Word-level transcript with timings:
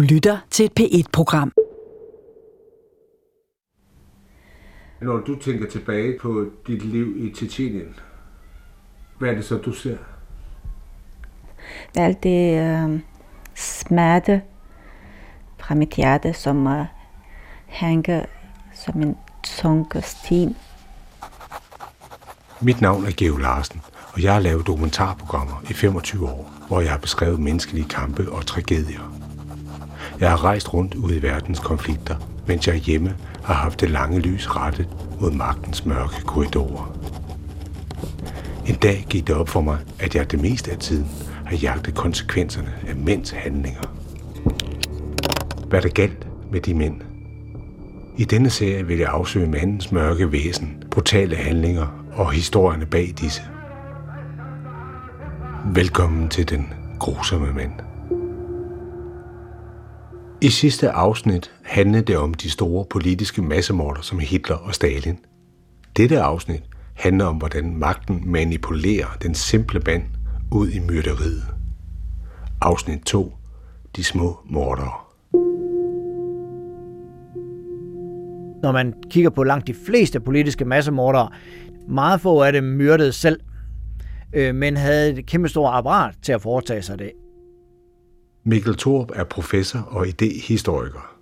Du 0.00 0.04
lytter 0.04 0.38
til 0.50 0.64
et 0.64 0.72
P1-program. 0.80 1.52
Når 5.00 5.18
du 5.18 5.38
tænker 5.40 5.70
tilbage 5.70 6.18
på 6.20 6.46
dit 6.66 6.84
liv 6.84 7.26
i 7.26 7.34
Tjetjenien, 7.34 7.94
hvad 9.18 9.30
er 9.30 9.34
det 9.34 9.44
så, 9.44 9.56
du 9.56 9.72
ser? 9.72 9.96
Alt 11.96 12.22
det 12.22 12.60
øh, 12.60 13.00
smerte 13.54 14.42
fra 15.58 15.74
mit 15.74 15.90
hjerte, 15.90 16.32
som 16.32 16.66
øh, 16.66 16.84
hænger 17.66 18.24
som 18.74 19.02
en 19.02 19.16
tung 19.42 19.86
sten. 20.02 20.56
Mit 22.60 22.80
navn 22.80 23.04
er 23.04 23.12
Geo 23.16 23.36
Larsen, 23.36 23.80
og 24.12 24.22
jeg 24.22 24.32
har 24.32 24.40
lavet 24.40 24.66
dokumentarprogrammer 24.66 25.62
i 25.70 25.72
25 25.72 26.28
år, 26.28 26.50
hvor 26.68 26.80
jeg 26.80 26.90
har 26.90 26.98
beskrevet 26.98 27.40
menneskelige 27.40 27.88
kampe 27.88 28.32
og 28.32 28.46
tragedier. 28.46 29.19
Jeg 30.20 30.30
har 30.30 30.44
rejst 30.44 30.74
rundt 30.74 30.94
ude 30.94 31.16
i 31.16 31.22
verdens 31.22 31.58
konflikter, 31.58 32.16
mens 32.46 32.68
jeg 32.68 32.76
hjemme 32.76 33.16
har 33.44 33.54
haft 33.54 33.80
det 33.80 33.90
lange 33.90 34.20
lys 34.20 34.56
rettet 34.56 34.88
mod 35.20 35.30
magtens 35.30 35.86
mørke 35.86 36.22
korridorer. 36.26 36.96
En 38.66 38.74
dag 38.74 39.06
gik 39.10 39.26
det 39.26 39.36
op 39.36 39.48
for 39.48 39.60
mig, 39.60 39.78
at 40.00 40.14
jeg 40.14 40.30
det 40.30 40.40
meste 40.40 40.70
af 40.70 40.78
tiden 40.78 41.08
har 41.46 41.56
jagtet 41.56 41.94
konsekvenserne 41.94 42.72
af 42.88 42.96
mænds 42.96 43.30
handlinger. 43.30 43.80
Hvad 45.68 45.82
der 45.82 45.88
galt 45.88 46.26
med 46.52 46.60
de 46.60 46.74
mænd? 46.74 47.00
I 48.16 48.24
denne 48.24 48.50
serie 48.50 48.86
vil 48.86 48.98
jeg 48.98 49.08
afsøge 49.08 49.46
mandens 49.46 49.92
mørke 49.92 50.32
væsen, 50.32 50.82
brutale 50.90 51.36
handlinger 51.36 51.86
og 52.12 52.32
historierne 52.32 52.86
bag 52.86 53.14
disse. 53.20 53.42
Velkommen 55.74 56.28
til 56.28 56.48
den 56.48 56.72
grusomme 56.98 57.52
mand. 57.52 57.89
I 60.42 60.48
sidste 60.48 60.90
afsnit 60.90 61.50
handlede 61.62 62.02
det 62.02 62.16
om 62.16 62.34
de 62.34 62.50
store 62.50 62.84
politiske 62.90 63.42
massemorder 63.42 64.00
som 64.00 64.18
Hitler 64.18 64.56
og 64.56 64.74
Stalin. 64.74 65.18
Dette 65.96 66.20
afsnit 66.20 66.62
handler 66.94 67.24
om, 67.24 67.36
hvordan 67.36 67.76
magten 67.76 68.22
manipulerer 68.26 69.06
den 69.22 69.34
simple 69.34 69.80
mand 69.86 70.02
ud 70.52 70.70
i 70.70 70.78
myrderiet. 70.78 71.44
Afsnit 72.60 73.00
2. 73.00 73.32
De 73.96 74.04
små 74.04 74.38
mordere. 74.44 74.92
Når 78.62 78.72
man 78.72 78.94
kigger 79.10 79.30
på 79.30 79.44
langt 79.44 79.66
de 79.66 79.74
fleste 79.86 80.20
politiske 80.20 80.64
massemordere, 80.64 81.30
meget 81.88 82.20
få 82.20 82.42
af 82.42 82.52
dem 82.52 82.64
myrdede 82.64 83.12
selv, 83.12 83.40
øh, 84.32 84.54
men 84.54 84.76
havde 84.76 85.10
et 85.10 85.26
kæmpe 85.26 85.48
stort 85.48 85.74
apparat 85.74 86.14
til 86.22 86.32
at 86.32 86.42
foretage 86.42 86.82
sig 86.82 86.98
det. 86.98 87.12
Mikkel 88.44 88.76
Thorup 88.76 89.10
er 89.14 89.24
professor 89.24 89.78
og 89.78 90.08
idehistoriker. 90.08 91.16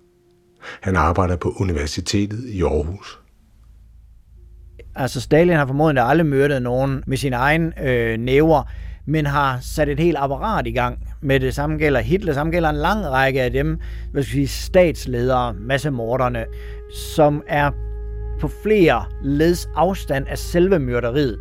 Han 0.81 0.95
arbejder 0.95 1.35
på 1.35 1.53
Universitetet 1.59 2.45
i 2.45 2.61
Aarhus. 2.61 3.19
Altså 4.95 5.21
Stalin 5.21 5.55
har 5.55 5.65
formodentlig 5.65 6.03
aldrig 6.03 6.27
myrdet 6.27 6.61
nogen 6.61 7.03
med 7.07 7.17
sine 7.17 7.35
egne 7.35 7.89
øh, 7.89 8.17
næver, 8.17 8.63
men 9.05 9.25
har 9.25 9.59
sat 9.61 9.89
et 9.89 9.99
helt 9.99 10.17
apparat 10.19 10.67
i 10.67 10.71
gang. 10.71 10.99
Med 11.21 11.39
det 11.39 11.55
samme 11.55 11.77
gælder 11.77 11.99
Hitler, 11.99 12.33
samme 12.33 12.51
gælder 12.51 12.69
en 12.69 12.75
lang 12.75 13.05
række 13.05 13.41
af 13.41 13.51
dem, 13.51 13.79
hvad 14.11 14.23
skal 14.23 14.37
vi 14.37 14.45
sige, 14.45 14.65
statsledere, 14.65 15.53
massemorderne, 15.53 16.45
som 17.15 17.43
er 17.47 17.71
på 18.39 18.47
flere 18.63 19.05
leds 19.23 19.69
afstand 19.75 20.27
af 20.27 20.37
selve 20.37 20.79
myrderiet. 20.79 21.39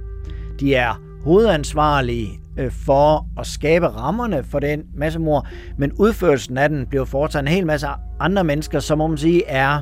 De 0.61 0.75
er 0.75 1.03
hovedansvarlige 1.25 2.41
øh, 2.59 2.71
for 2.71 3.27
at 3.39 3.47
skabe 3.47 3.87
rammerne 3.87 4.45
for 4.45 4.59
den 4.59 4.83
massemord, 4.95 5.47
men 5.77 5.93
udførelsen 5.93 6.59
af 6.59 6.69
den 6.69 6.87
blev 6.87 7.07
foretaget 7.07 7.43
en 7.43 7.49
hel 7.49 7.67
masse 7.67 7.87
andre 8.21 8.45
mennesker, 8.45 8.81
som 8.81 9.01
om 9.01 9.11
man 9.11 9.19
sige 9.19 9.47
er 9.47 9.81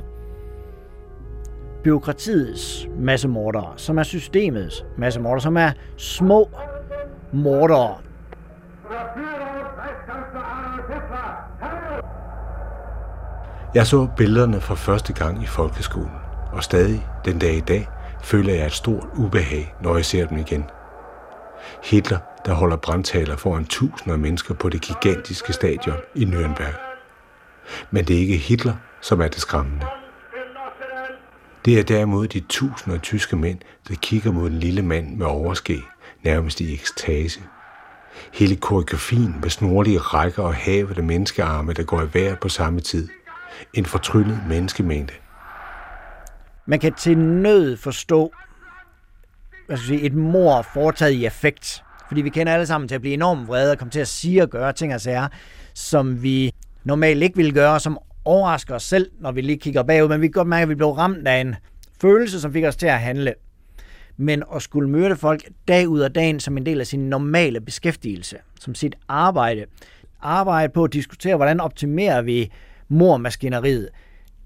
byråkratiets 1.85 2.89
massemordere, 2.99 3.73
som 3.77 3.99
er 3.99 4.03
systemets 4.03 4.85
massemordere, 4.99 5.41
som 5.41 5.57
er 5.57 5.71
små 5.97 6.49
mordere. 7.33 7.95
Jeg 13.75 13.87
så 13.87 14.09
billederne 14.17 14.61
for 14.61 14.75
første 14.75 15.13
gang 15.13 15.43
i 15.43 15.47
folkeskolen, 15.47 16.11
og 16.53 16.63
stadig 16.65 17.07
den 17.25 17.39
dag 17.39 17.57
i 17.57 17.61
dag 17.61 17.89
føler 18.23 18.55
jeg 18.55 18.67
et 18.67 18.73
stort 18.73 19.07
ubehag, 19.17 19.75
når 19.83 19.95
jeg 19.95 20.05
ser 20.05 20.27
dem 20.27 20.39
igen. 20.39 20.65
Hitler, 21.85 22.19
der 22.47 22.55
holder 22.55 22.77
brandtaler 22.77 23.37
foran 23.37 23.65
tusinder 23.65 24.13
af 24.13 24.19
mennesker 24.19 24.55
på 24.55 24.69
det 24.69 24.81
gigantiske 24.81 25.53
stadion 25.53 25.97
i 26.15 26.25
Nürnberg. 26.25 26.75
Men 27.91 28.05
det 28.05 28.17
er 28.17 28.21
ikke 28.21 28.37
Hitler, 28.37 28.75
som 29.01 29.21
er 29.21 29.29
det 29.29 29.41
skræmmende. 29.41 29.87
Det 31.65 31.79
er 31.79 31.83
derimod 31.83 32.29
de 32.29 32.41
tusinder 32.41 32.95
af 32.95 33.03
tyske 33.03 33.37
mænd, 33.37 33.59
der 33.89 33.95
kigger 33.95 34.33
mod 34.33 34.51
den 34.51 34.59
lille 34.59 34.83
mand 34.83 35.17
med 35.17 35.27
overskæg, 35.27 35.83
nærmest 36.23 36.61
i 36.61 36.75
ekstase. 36.75 37.41
Hele 38.33 38.57
koreografien 38.57 39.35
med 39.43 39.51
snorlige 39.51 39.99
rækker 39.99 40.43
og 40.43 40.55
havede 40.55 41.03
menneskearme, 41.03 41.73
der 41.73 41.83
går 41.83 42.03
i 42.03 42.09
vejr 42.15 42.37
på 42.37 42.49
samme 42.49 42.81
tid. 42.81 43.09
En 43.75 43.87
fortryllet 43.87 44.41
menneskemængde. 44.49 45.15
Man 46.67 46.81
kan 46.81 46.95
til 46.95 47.19
nød 47.19 47.77
forstå 47.77 48.33
hvad 49.67 49.77
skal 49.77 49.93
jeg 49.93 50.01
sige, 50.01 50.07
et 50.07 50.15
mor 50.15 50.63
foretaget 50.63 51.13
i 51.13 51.27
effekt. 51.27 51.83
Fordi 52.09 52.23
vi 52.23 52.29
kender 52.29 52.53
alle 52.53 52.67
sammen 52.67 52.89
til 52.89 52.95
at 52.95 53.01
blive 53.01 53.15
enormt 53.15 53.49
vrede 53.49 53.73
og 53.73 53.79
komme 53.79 53.91
til 53.91 54.01
at 54.01 54.09
sige 54.09 54.43
og 54.43 54.51
gøre 54.51 54.73
ting 54.73 54.95
og 54.95 55.01
sager, 55.01 55.29
som 55.75 56.23
vi 56.23 56.53
normalt 56.85 57.23
ikke 57.23 57.37
ville 57.37 57.53
gøre, 57.53 57.81
som 57.81 57.99
overrasker 58.25 58.75
os 58.75 58.83
selv, 58.83 59.11
når 59.21 59.33
vi 59.33 59.41
lige 59.41 59.59
kigger 59.59 59.83
bagud, 59.83 60.09
men 60.09 60.21
vi 60.21 60.27
kan 60.27 60.33
godt 60.33 60.49
mærke, 60.49 60.63
at 60.63 60.69
vi 60.69 60.75
blev 60.75 60.91
ramt 60.91 61.29
af 61.29 61.41
en 61.41 61.55
følelse, 62.01 62.41
som 62.41 62.53
fik 62.53 62.65
os 62.65 62.77
til 62.77 62.87
at 62.87 63.01
handle. 63.01 63.35
Men 64.17 64.43
at 64.55 64.63
skulle 64.63 64.91
møde 64.91 65.17
folk 65.17 65.43
dag 65.69 65.89
ud 65.89 66.01
af 66.01 66.13
dagen 66.13 66.41
som 66.41 66.57
en 66.57 66.67
del 66.67 66.81
af 66.81 66.87
sin 66.87 67.01
normale 67.01 67.61
beskæftigelse, 67.61 68.37
som 68.61 68.75
sit 68.75 68.95
arbejde, 69.09 69.65
arbejde 70.21 70.73
på 70.73 70.85
at 70.85 70.93
diskutere, 70.93 71.37
hvordan 71.37 71.61
optimerer 71.61 72.23
vi 72.23 72.53
mormaskineriet. 72.89 73.89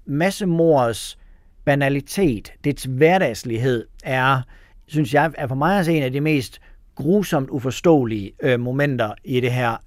Massemordets 0.05 1.17
banalitet, 1.65 2.53
dets 2.63 2.83
hverdagslighed, 2.83 3.85
er, 4.03 4.41
synes 4.87 5.13
jeg, 5.13 5.31
er 5.37 5.47
for 5.47 5.55
mig 5.55 5.79
at 5.79 5.85
se 5.85 5.93
en 5.93 6.03
af 6.03 6.11
de 6.11 6.21
mest 6.21 6.61
grusomt 6.95 7.49
uforståelige 7.49 8.31
øh, 8.43 8.59
momenter 8.59 9.13
i 9.23 9.39
det 9.39 9.51
her. 9.51 9.77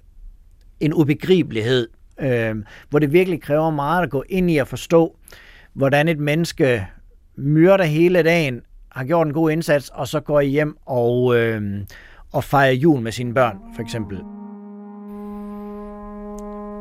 En 0.79 0.93
ubegribelighed, 0.93 1.87
øh, 2.19 2.55
hvor 2.89 2.99
det 2.99 3.13
virkelig 3.13 3.41
kræver 3.41 3.69
meget 3.69 4.03
at 4.03 4.09
gå 4.09 4.23
ind 4.29 4.51
i 4.51 4.57
at 4.57 4.67
forstå, 4.67 5.17
hvordan 5.73 6.07
et 6.07 6.19
menneske 6.19 6.87
myrder 7.37 7.83
hele 7.83 8.23
dagen, 8.23 8.61
har 8.91 9.03
gjort 9.03 9.27
en 9.27 9.33
god 9.33 9.51
indsats, 9.51 9.89
og 9.89 10.07
så 10.07 10.19
går 10.19 10.39
I 10.39 10.47
hjem 10.47 10.77
og, 10.85 11.37
øh, 11.37 11.61
og 12.33 12.43
fejrer 12.43 12.71
jul 12.71 13.01
med 13.01 13.11
sine 13.11 13.33
børn, 13.33 13.57
for 13.75 13.81
eksempel. 13.81 14.17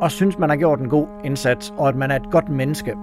Og 0.02 0.10
synes, 0.10 0.38
man 0.38 0.48
har 0.48 0.56
gjort 0.56 0.80
en 0.80 0.88
god 0.88 1.06
indsats, 1.24 1.72
og 1.76 1.88
at 1.88 1.96
man 1.96 2.10
er 2.10 2.16
et 2.16 2.30
godt 2.30 2.48
menneske. 2.48 2.94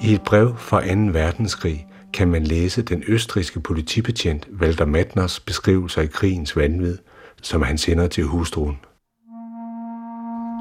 I 0.00 0.14
et 0.14 0.22
brev 0.22 0.56
fra 0.56 0.80
2. 0.80 1.00
verdenskrig 1.12 1.86
kan 2.14 2.28
man 2.28 2.44
læse 2.44 2.82
den 2.82 3.02
østriske 3.06 3.60
politibetjent 3.60 4.48
Walter 4.60 4.86
Matners 4.86 5.40
beskrivelser 5.40 6.02
af 6.02 6.10
krigens 6.10 6.56
vanvid, 6.56 6.98
som 7.42 7.62
han 7.62 7.78
sender 7.78 8.06
til 8.06 8.24
hustruen. 8.24 8.76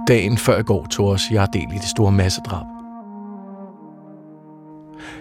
Dagen 0.08 0.38
før 0.38 0.60
i 0.60 0.64
går 0.64 0.86
tog 0.86 1.08
os 1.08 1.22
jeg 1.32 1.48
del 1.54 1.62
i 1.62 1.78
det 1.78 1.90
store 1.90 2.12
massedrab. 2.12 2.66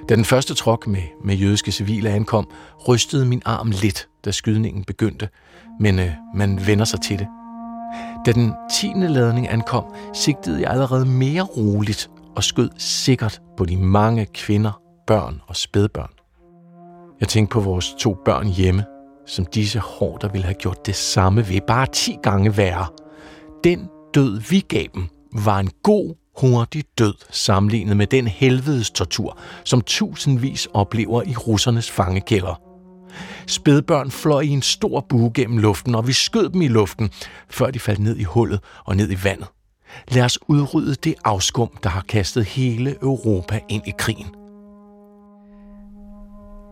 Da 0.08 0.16
den 0.16 0.24
første 0.24 0.54
trok 0.54 0.86
med, 0.86 1.02
med 1.24 1.34
jødiske 1.34 1.72
civile 1.72 2.10
ankom, 2.10 2.50
rystede 2.88 3.26
min 3.26 3.42
arm 3.44 3.70
lidt, 3.70 4.08
da 4.24 4.30
skydningen 4.30 4.84
begyndte, 4.84 5.28
men 5.80 5.98
øh, 5.98 6.10
man 6.34 6.66
vender 6.66 6.84
sig 6.84 7.00
til 7.00 7.18
det. 7.18 7.26
Da 8.26 8.32
den 8.32 8.52
tiende 8.72 9.08
ladning 9.08 9.50
ankom, 9.50 9.84
sigtede 10.14 10.62
jeg 10.62 10.70
allerede 10.70 11.06
mere 11.06 11.42
roligt 11.42 12.10
og 12.36 12.44
skød 12.44 12.70
sikkert 12.78 13.40
på 13.56 13.64
de 13.64 13.76
mange 13.76 14.26
kvinder, 14.26 14.82
børn 15.06 15.40
og 15.46 15.56
spædbørn. 15.56 16.19
Jeg 17.20 17.28
tænkte 17.28 17.52
på 17.52 17.60
vores 17.60 17.94
to 17.98 18.16
børn 18.24 18.48
hjemme, 18.48 18.84
som 19.26 19.46
disse 19.46 19.78
hårder 19.78 20.28
ville 20.28 20.44
have 20.44 20.54
gjort 20.54 20.86
det 20.86 20.96
samme 20.96 21.48
ved, 21.48 21.60
bare 21.66 21.86
10 21.86 22.16
gange 22.22 22.56
værre. 22.56 22.86
Den 23.64 23.88
død, 24.14 24.40
vi 24.50 24.60
gav 24.60 24.86
dem, 24.94 25.08
var 25.32 25.58
en 25.58 25.70
god, 25.82 26.14
hurtig 26.40 26.84
død 26.98 27.14
sammenlignet 27.30 27.96
med 27.96 28.06
den 28.06 28.28
helvedes 28.28 28.90
tortur, 28.90 29.38
som 29.64 29.80
tusindvis 29.80 30.68
oplever 30.74 31.22
i 31.22 31.34
russernes 31.36 31.90
fangekælder. 31.90 32.60
Spædbørn 33.46 34.10
fløj 34.10 34.40
i 34.40 34.48
en 34.48 34.62
stor 34.62 35.00
bue 35.08 35.30
gennem 35.34 35.58
luften, 35.58 35.94
og 35.94 36.06
vi 36.06 36.12
skød 36.12 36.48
dem 36.48 36.62
i 36.62 36.68
luften, 36.68 37.10
før 37.50 37.70
de 37.70 37.78
faldt 37.78 38.00
ned 38.00 38.16
i 38.16 38.24
hullet 38.24 38.60
og 38.84 38.96
ned 38.96 39.10
i 39.10 39.24
vandet. 39.24 39.46
Lad 40.08 40.22
os 40.22 40.38
udrydde 40.48 40.94
det 40.94 41.14
afskum, 41.24 41.70
der 41.82 41.88
har 41.88 42.04
kastet 42.08 42.44
hele 42.44 42.96
Europa 43.02 43.60
ind 43.68 43.82
i 43.86 43.92
krigen. 43.98 44.39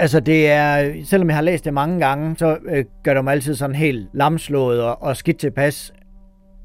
Altså 0.01 0.21
det 0.21 0.51
er, 0.51 0.95
selvom 1.05 1.29
jeg 1.29 1.37
har 1.37 1.43
læst 1.43 1.65
det 1.65 1.75
mange 1.75 1.99
gange, 2.01 2.37
så 2.37 2.59
øh, 2.65 2.85
gør 3.05 3.15
det 3.15 3.25
mig 3.25 3.33
altid 3.33 3.55
sådan 3.55 3.77
helt 3.77 4.09
lamslået 4.13 4.83
og, 4.83 5.03
og 5.03 5.17
skidt 5.17 5.39
tilpas. 5.39 5.93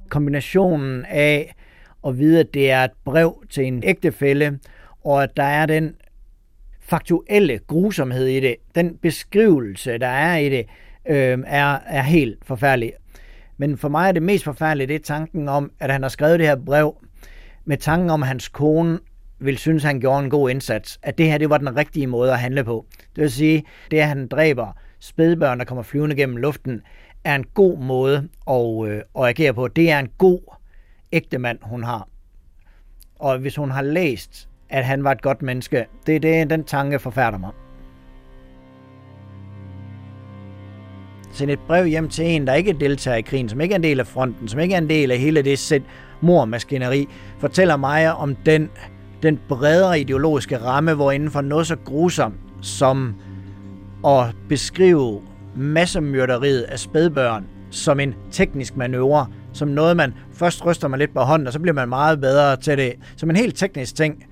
Kombinationen 0.10 1.06
af 1.06 1.56
at 2.08 2.18
vide, 2.18 2.40
at 2.40 2.54
det 2.54 2.72
er 2.72 2.84
et 2.84 2.92
brev 3.06 3.44
til 3.50 3.66
en 3.66 3.84
ægtefælle, 3.84 4.60
og 5.06 5.24
at 5.24 5.38
der 5.38 5.44
er 5.44 5.66
den 5.66 5.96
faktuelle 6.82 7.60
grusomhed 7.68 8.26
i 8.28 8.40
det, 8.40 8.56
den 8.76 8.98
beskrivelse, 8.98 9.98
der 9.98 10.08
er 10.08 10.38
i 10.38 10.50
det, 10.50 10.66
øh, 11.08 11.40
er, 11.48 11.80
er 11.88 12.02
helt 12.02 12.46
forfærdelig. 12.46 12.94
Men 13.58 13.78
for 13.78 13.90
mig 13.90 14.08
er 14.08 14.12
det 14.12 14.24
mest 14.24 14.44
forfærdelige, 14.44 14.88
det 14.88 14.96
er 14.96 15.00
tanken 15.00 15.50
om, 15.50 15.72
at 15.80 15.92
han 15.92 16.02
har 16.02 16.10
skrevet 16.10 16.40
det 16.40 16.48
her 16.48 16.56
brev 16.66 16.96
med 17.66 17.78
tanken 17.78 18.10
om, 18.10 18.22
at 18.24 18.28
hans 18.28 18.48
kone 18.48 19.00
vil 19.40 19.58
synes, 19.58 19.84
han 19.84 20.00
gjorde 20.00 20.24
en 20.24 20.30
god 20.30 20.50
indsats. 20.50 21.00
At 21.04 21.18
det 21.18 21.26
her, 21.26 21.38
det 21.38 21.50
var 21.50 21.58
den 21.58 21.76
rigtige 21.76 22.08
måde 22.08 22.32
at 22.32 22.40
handle 22.40 22.64
på. 22.64 22.86
Det 23.16 23.22
vil 23.22 23.32
sige, 23.32 23.64
det 23.92 24.00
at 24.00 24.08
han 24.08 24.28
dræber 24.28 24.78
spædbørn, 25.00 25.60
der 25.60 25.66
kommer 25.66 25.84
flyvende 25.84 26.16
gennem 26.16 26.38
luften, 26.38 26.82
er 27.24 27.36
en 27.36 27.46
god 27.54 27.78
måde 27.78 28.30
at, 28.50 28.90
øh, 28.90 29.02
at 29.20 29.30
agere 29.30 29.54
på. 29.54 29.68
Det 29.68 29.92
er 29.92 30.00
en 30.00 30.10
god 30.18 30.40
ægte 31.12 31.38
mand, 31.38 31.60
hun 31.62 31.84
har. 31.84 32.08
Og 33.20 33.38
hvis 33.38 33.56
hun 33.56 33.72
har 33.72 33.82
læst, 33.82 34.50
at 34.70 34.86
han 34.86 35.04
var 35.04 35.12
et 35.12 35.22
godt 35.22 35.42
menneske, 35.42 35.86
det 36.08 36.16
er 36.16 36.20
det, 36.20 36.50
den 36.50 36.64
tanke 36.64 37.00
forfærder 37.00 37.38
mig. 37.38 37.52
Send 41.34 41.52
et 41.52 41.60
brev 41.68 41.86
hjem 41.86 42.10
til 42.10 42.26
en, 42.26 42.48
der 42.48 42.54
ikke 42.54 42.74
deltager 42.74 43.18
i 43.18 43.22
krigen, 43.22 43.50
som 43.50 43.62
ikke 43.62 43.74
er 43.74 43.76
en 43.76 43.84
del 43.84 44.00
af 44.00 44.08
fronten, 44.08 44.48
som 44.48 44.60
ikke 44.60 44.76
er 44.76 44.78
en 44.78 44.90
del 44.90 45.12
af 45.12 45.18
hele 45.18 45.42
det 45.42 45.60
sæt 45.60 45.82
mormaskineri, 46.22 47.08
fortæller 47.40 47.78
mig 47.78 48.16
om 48.16 48.36
den, 48.36 48.70
den 49.24 49.40
bredere 49.48 50.00
ideologiske 50.00 50.58
ramme, 50.58 50.94
hvor 50.94 51.12
inden 51.12 51.31
for 51.31 51.42
noget 51.42 51.68
så 51.68 51.75
grusomt 51.75 52.36
som 52.62 53.16
at 54.08 54.36
beskrive 54.50 55.22
massemyrderiet 55.56 56.62
af 56.62 56.80
spædbørn 56.80 57.46
som 57.70 58.00
en 58.00 58.16
teknisk 58.31 58.78
manøvre, 58.78 59.28
som 59.54 59.68
noget, 59.68 59.98
man 59.98 60.14
først 60.34 60.66
ryster 60.66 60.88
man 60.88 61.00
lidt 61.00 61.14
på 61.14 61.20
hånden, 61.20 61.48
og 61.48 61.54
så 61.54 61.60
bliver 61.60 61.74
man 61.74 61.90
meget 61.90 62.22
bedre 62.22 62.58
til 62.58 62.78
det. 62.78 62.94
Som 63.16 63.30
en 63.30 63.36
helt 63.36 63.58
teknisk 63.58 63.96
ting, 63.96 64.25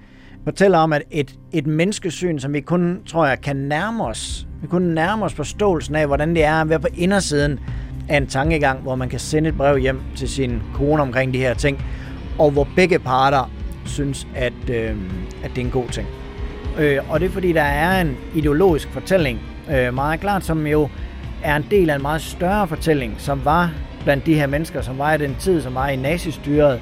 fortæller 0.44 0.78
om, 0.78 0.94
at 0.94 1.04
et, 1.12 1.36
et 1.52 1.68
menneskesyn, 1.68 2.40
som 2.40 2.54
vi 2.54 2.62
kun, 2.62 3.00
tror 3.06 3.26
jeg, 3.26 3.42
kan 3.42 3.56
nærme 3.56 4.04
os, 4.04 4.48
vi 4.62 4.68
kun 4.68 4.82
nærme 4.82 5.26
os 5.26 5.34
forståelsen 5.34 5.96
af, 5.96 6.08
hvordan 6.08 6.36
det 6.36 6.44
er 6.44 6.62
at 6.62 6.70
være 6.70 6.80
på 6.80 6.88
indersiden 6.94 7.60
af 8.10 8.18
en 8.18 8.28
tankegang, 8.28 8.82
hvor 8.82 8.96
man 8.96 9.10
kan 9.10 9.20
sende 9.20 9.50
et 9.50 9.58
brev 9.58 9.78
hjem 9.78 10.02
til 10.16 10.30
sin 10.30 10.62
kone 10.74 11.02
omkring 11.02 11.34
de 11.34 11.38
her 11.38 11.54
ting, 11.54 11.86
og 12.40 12.52
hvor 12.52 12.68
begge 12.76 13.00
parter 13.00 13.52
synes, 13.86 14.28
at, 14.36 14.70
øh, 14.70 14.96
at 15.44 15.50
det 15.50 15.62
er 15.62 15.66
en 15.66 15.72
god 15.72 15.88
ting. 15.88 16.08
Øh, 16.80 17.00
og 17.10 17.20
det 17.20 17.26
er 17.26 17.30
fordi, 17.30 17.54
der 17.54 17.62
er 17.62 18.02
en 18.02 18.18
ideologisk 18.36 18.90
fortælling, 18.90 19.40
øh, 19.72 19.94
meget 19.94 20.20
klart, 20.20 20.46
som 20.46 20.68
jo 20.68 20.90
er 21.44 21.56
en 21.56 21.66
del 21.72 21.90
af 21.90 21.96
en 21.96 22.02
meget 22.02 22.22
større 22.22 22.68
fortælling, 22.68 23.16
som 23.18 23.46
var 23.46 23.72
blandt 24.04 24.26
de 24.26 24.34
her 24.34 24.48
mennesker, 24.48 24.82
som 24.82 24.98
var 24.98 25.14
i 25.14 25.18
den 25.18 25.36
tid, 25.40 25.62
som 25.62 25.76
var 25.76 25.90
i 25.90 25.96
nazistyret, 25.96 26.82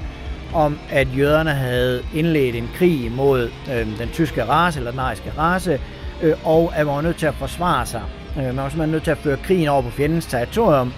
om 0.54 0.78
at 0.90 1.08
jøderne 1.16 1.50
havde 1.50 2.02
indledt 2.14 2.56
en 2.56 2.70
krig 2.74 3.12
mod 3.12 3.50
øh, 3.72 3.98
den 3.98 4.08
tyske 4.12 4.44
race, 4.44 4.78
eller 4.78 4.90
den 4.90 5.00
ariske 5.00 5.32
race, 5.38 5.80
øh, 6.22 6.34
og 6.44 6.72
at 6.76 6.86
man 6.86 6.94
var 6.94 7.02
nødt 7.02 7.16
til 7.16 7.26
at 7.26 7.34
forsvare 7.34 7.86
sig. 7.86 8.02
Øh, 8.36 8.44
man 8.44 8.56
var 8.56 8.68
simpelthen 8.68 8.90
nødt 8.90 9.04
til 9.04 9.10
at 9.10 9.18
føre 9.18 9.36
krigen 9.36 9.68
over 9.68 9.82
på 9.82 9.90
fjendens 9.90 10.26
territorium, 10.26 10.92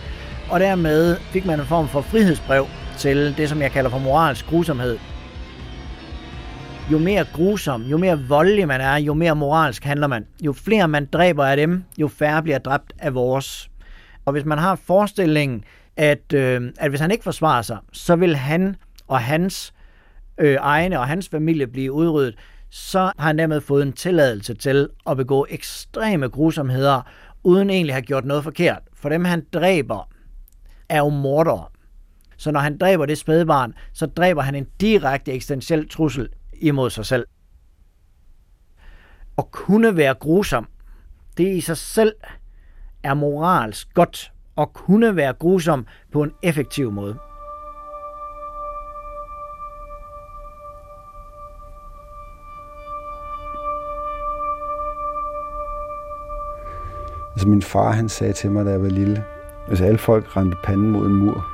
og 0.51 0.61
dermed 0.61 1.17
fik 1.17 1.47
man 1.47 1.61
en 1.61 1.67
form 1.67 1.89
for 1.89 2.01
frihedsbrev 2.01 2.67
til 2.99 3.35
det, 3.37 3.49
som 3.49 3.63
jeg 3.63 3.71
kalder 3.71 3.91
for 3.91 3.99
moralsk 3.99 4.47
grusomhed. 4.47 4.99
Jo 6.91 6.99
mere 6.99 7.27
grusom, 7.33 7.83
jo 7.83 7.97
mere 7.97 8.21
voldelig 8.29 8.69
man 8.69 8.81
er, 8.81 8.97
jo 8.97 9.15
mere 9.15 9.37
moralsk 9.37 9.85
handler 9.85 10.07
man. 10.07 10.27
Jo 10.41 10.53
flere 10.53 10.89
man 10.89 11.07
dræber 11.07 11.45
af 11.45 11.57
dem, 11.57 11.85
jo 11.99 12.09
færre 12.09 12.43
bliver 12.43 12.59
dræbt 12.59 12.93
af 12.99 13.15
vores. 13.15 13.71
Og 14.25 14.33
hvis 14.33 14.45
man 14.45 14.59
har 14.59 14.75
forestillingen, 14.75 15.65
at, 15.97 16.33
øh, 16.35 16.73
at 16.79 16.91
hvis 16.91 17.01
han 17.01 17.11
ikke 17.11 17.25
forsvarer 17.25 17.63
sig, 17.63 17.79
så 17.93 18.17
vil 18.17 18.37
han 18.37 18.77
og 19.09 19.21
hans 19.21 19.75
øh, 20.39 20.57
egne 20.61 20.99
og 20.99 21.07
hans 21.07 21.29
familie 21.29 21.67
blive 21.67 21.93
udryddet, 21.93 22.35
så 22.71 22.99
har 22.99 23.27
han 23.27 23.39
dermed 23.39 23.61
fået 23.61 23.83
en 23.83 23.93
tilladelse 23.93 24.55
til 24.55 24.89
at 25.07 25.17
begå 25.17 25.47
ekstreme 25.51 26.29
grusomheder, 26.29 27.03
uden 27.43 27.71
egentlig 27.71 27.91
at 27.93 27.95
have 27.95 28.03
gjort 28.03 28.25
noget 28.25 28.45
forkert. 28.45 28.83
For 28.95 29.09
dem, 29.09 29.25
han 29.25 29.47
dræber, 29.53 30.09
er 30.89 30.99
jo 30.99 31.09
mordere. 31.09 31.65
Så 32.37 32.51
når 32.51 32.61
han 32.61 32.79
dræber 32.79 33.07
det 33.07 33.19
spædbarn, 33.19 33.75
så 33.93 34.07
dræber 34.07 34.43
han 34.43 34.55
en 34.55 34.67
direkte 34.81 35.33
eksistentiel 35.33 35.89
trussel 35.89 36.29
imod 36.63 36.91
sig 36.91 37.07
selv. 37.07 37.27
At 39.39 39.51
kunne 39.51 39.97
være 39.97 40.15
grusom, 40.15 40.67
det 41.37 41.57
i 41.57 41.61
sig 41.61 41.77
selv 41.77 42.13
er 43.03 43.15
moralsk 43.15 43.95
godt. 43.95 44.33
At 44.59 44.73
kunne 44.73 45.17
være 45.17 45.33
grusom 45.33 45.87
på 46.13 46.23
en 46.23 46.33
effektiv 46.43 46.93
måde. 46.93 47.19
Altså 57.33 57.49
min 57.49 57.63
far, 57.63 57.93
han 57.93 58.09
sagde 58.09 58.33
til 58.33 58.51
mig, 58.51 58.65
da 58.65 58.71
jeg 58.71 58.83
var 58.83 58.89
lille, 58.89 59.25
hvis 59.69 59.81
alle 59.81 59.99
folk 59.99 60.37
rendte 60.37 60.57
panden 60.65 60.91
mod 60.91 61.07
en 61.07 61.15
mur, 61.15 61.47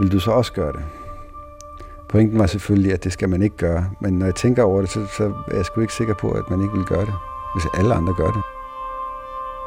vil 0.00 0.12
du 0.12 0.18
så 0.20 0.30
også 0.30 0.52
gøre 0.52 0.72
det? 0.72 1.05
Pointen 2.08 2.38
var 2.38 2.46
selvfølgelig, 2.46 2.92
at 2.92 3.04
det 3.04 3.12
skal 3.12 3.28
man 3.28 3.42
ikke 3.42 3.56
gøre, 3.56 3.90
men 4.00 4.18
når 4.18 4.26
jeg 4.26 4.34
tænker 4.34 4.62
over 4.62 4.80
det, 4.80 4.90
så, 4.90 5.06
så 5.16 5.32
er 5.48 5.56
jeg 5.56 5.64
sgu 5.64 5.80
ikke 5.80 5.94
sikker 5.94 6.14
på, 6.14 6.30
at 6.30 6.50
man 6.50 6.62
ikke 6.62 6.74
vil 6.74 6.84
gøre 6.84 7.06
det, 7.06 7.14
hvis 7.54 7.66
alle 7.78 7.94
andre 7.94 8.14
gør 8.14 8.30
det. 8.30 8.42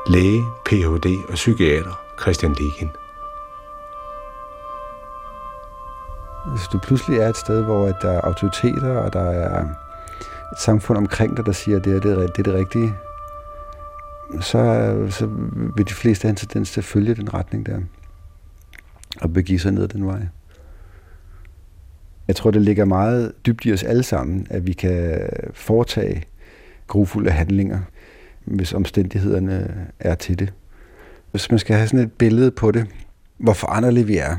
Læge, 0.07 0.43
Ph.D. 0.65 1.07
og 1.29 1.33
psykiater 1.33 2.03
Christian 2.21 2.51
Legin. 2.51 2.89
Hvis 6.45 6.67
du 6.67 6.79
pludselig 6.79 7.19
er 7.19 7.29
et 7.29 7.37
sted, 7.37 7.63
hvor 7.63 7.87
der 7.87 8.09
er 8.09 8.21
autoriteter, 8.21 8.97
og 8.97 9.13
der 9.13 9.29
er 9.31 9.61
et 10.53 10.59
samfund 10.59 10.97
omkring 10.97 11.37
dig, 11.37 11.45
der 11.45 11.51
siger, 11.51 11.77
at 11.77 11.85
det 11.85 11.95
er 11.95 11.99
det, 11.99 12.17
det, 12.17 12.47
er 12.47 12.51
det 12.51 12.53
rigtige, 12.53 12.93
så, 14.41 14.61
så 15.09 15.29
vil 15.75 15.89
de 15.89 15.93
fleste 15.93 16.23
have 16.23 16.29
en 16.29 16.35
tendens 16.35 16.71
til 16.71 16.81
at 16.81 16.85
følge 16.85 17.15
den 17.15 17.33
retning 17.33 17.65
der, 17.65 17.79
og 19.21 19.33
begive 19.33 19.59
sig 19.59 19.71
ned 19.71 19.87
den 19.87 20.07
vej. 20.07 20.27
Jeg 22.29 22.35
tror, 22.35 22.51
det 22.51 22.61
ligger 22.61 22.85
meget 22.85 23.31
dybt 23.45 23.65
i 23.65 23.73
os 23.73 23.83
alle 23.83 24.03
sammen, 24.03 24.47
at 24.49 24.67
vi 24.67 24.73
kan 24.73 25.29
foretage 25.53 26.23
grufulde 26.87 27.31
handlinger, 27.31 27.79
hvis 28.45 28.73
omstændighederne 28.73 29.87
er 29.99 30.15
til 30.15 30.39
det. 30.39 30.53
Hvis 31.31 31.51
man 31.51 31.59
skal 31.59 31.75
have 31.75 31.87
sådan 31.87 32.05
et 32.05 32.11
billede 32.11 32.51
på 32.51 32.71
det, 32.71 32.87
hvor 33.37 33.53
foranderlige 33.53 34.05
vi 34.05 34.17
er, 34.17 34.35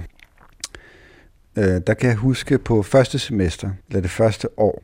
øh, 1.56 1.80
der 1.86 1.94
kan 1.94 2.08
jeg 2.08 2.16
huske 2.16 2.58
på 2.58 2.82
første 2.82 3.18
semester, 3.18 3.70
eller 3.88 4.00
det 4.00 4.10
første 4.10 4.48
år, 4.56 4.82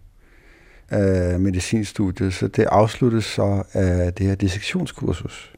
af 0.89 1.41
medicinstudiet, 1.41 2.35
så 2.35 2.49
det 2.49 2.65
afsluttes 2.65 3.25
så 3.25 3.63
af 3.73 4.15
det 4.15 4.27
her 4.27 4.35
dissektionskursus. 4.35 5.53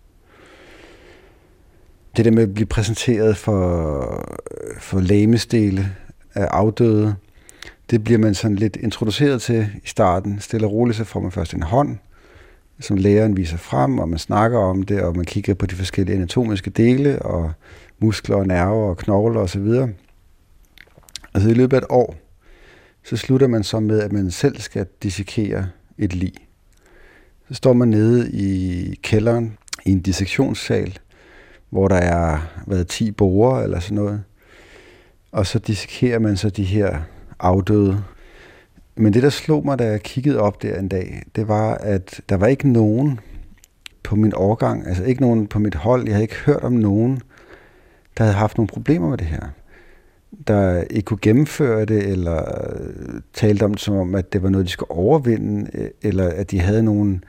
Det 2.17 2.25
der 2.25 2.31
med 2.31 2.43
at 2.43 2.55
blive 2.55 2.67
præsenteret 2.67 3.37
for, 3.37 4.39
for 4.79 5.01
lægemestele 5.01 5.97
af 6.35 6.49
afdøde, 6.51 7.15
det 7.91 8.05
bliver 8.05 8.19
man 8.19 8.35
sådan 8.35 8.57
lidt 8.57 8.77
introduceret 8.77 9.43
til 9.43 9.67
i 9.85 9.87
starten. 9.87 10.41
Stille 10.41 10.67
og 10.67 10.73
roligt, 10.73 10.97
så 10.97 11.05
får 11.05 11.21
man 11.21 11.33
først 11.33 11.55
en 11.55 11.63
hånd, 11.63 11.99
som 12.81 12.97
læreren 12.97 13.37
viser 13.37 13.57
frem, 13.57 13.99
og 13.99 14.09
man 14.09 14.19
snakker 14.19 14.59
om 14.59 14.83
det, 14.83 15.03
og 15.03 15.17
man 15.17 15.25
kigger 15.25 15.55
på 15.55 15.67
de 15.67 15.75
forskellige 15.75 16.17
anatomiske 16.17 16.71
dele, 16.71 17.23
og 17.23 17.53
muskler 17.99 18.37
og 18.37 18.47
nerver 18.47 18.89
og 18.89 18.97
knogler 18.97 19.41
osv. 19.41 19.61
Og 19.61 19.91
altså 21.35 21.51
i 21.51 21.55
løbet 21.55 21.77
af 21.77 21.81
et 21.81 21.87
år, 21.91 22.17
så 23.05 23.17
slutter 23.17 23.47
man 23.47 23.65
så 23.65 23.81
med, 23.81 24.01
at 24.01 24.13
man 24.13 24.31
selv 24.31 24.61
skal 24.61 24.87
dissekere 25.03 25.69
et 25.99 26.15
lig. 26.15 26.35
Så 27.49 27.55
står 27.55 27.73
man 27.73 27.89
nede 27.89 28.31
i 28.33 28.95
kælderen 29.03 29.59
i 29.85 29.93
en 29.93 30.01
dissektionssal, 30.01 30.99
hvor 31.71 31.89
der 31.89 31.97
er 31.97 32.39
været 32.67 32.89
10 32.89 33.11
borer 33.11 33.63
eller 33.63 33.81
sådan 33.81 33.95
noget. 33.95 34.23
Og 35.33 35.47
så 35.47 35.59
dissekerer 35.59 36.19
man 36.19 36.37
så 36.37 36.51
de 36.51 36.65
her 36.65 37.01
afdøde. 37.41 38.05
Men 38.97 39.13
det, 39.13 39.23
der 39.23 39.31
slog 39.31 39.65
mig, 39.65 39.79
da 39.79 39.87
jeg 39.87 40.03
kiggede 40.03 40.41
op 40.41 40.63
der 40.63 40.79
en 40.79 40.89
dag, 40.89 41.23
det 41.37 41.49
var, 41.49 41.75
at 41.75 42.21
der 42.29 42.37
var 42.37 42.47
ikke 42.47 42.69
nogen 42.69 43.21
på 44.03 44.17
min 44.17 44.33
årgang, 44.37 44.87
altså 44.87 45.05
ikke 45.05 45.21
nogen 45.21 45.47
på 45.47 45.59
mit 45.59 45.75
hold, 45.75 46.05
jeg 46.05 46.15
havde 46.15 46.25
ikke 46.25 46.45
hørt 46.47 46.63
om 46.63 46.73
nogen, 46.73 47.21
der 48.19 48.25
havde 48.25 48.37
haft 48.37 48.57
nogle 48.57 48.69
problemer 48.69 49.09
med 49.09 49.19
det 49.19 49.27
her 49.27 49.49
der 50.49 50.85
ikke 50.91 51.07
kunne 51.07 51.19
gennemføre 51.23 51.85
det, 51.85 52.09
eller 52.09 52.39
øh, 52.39 53.21
talte 53.33 53.65
om 53.65 53.75
det 53.75 53.81
som 53.81 53.97
om, 53.97 54.15
at 54.15 54.33
det 54.33 54.43
var 54.43 54.49
noget, 54.49 54.67
de 54.67 54.71
skulle 54.71 54.91
overvinde, 54.91 55.71
øh, 55.75 55.91
eller 56.03 56.29
at 56.29 56.51
de 56.51 56.61
havde 56.61 56.83
nogle 56.83 57.21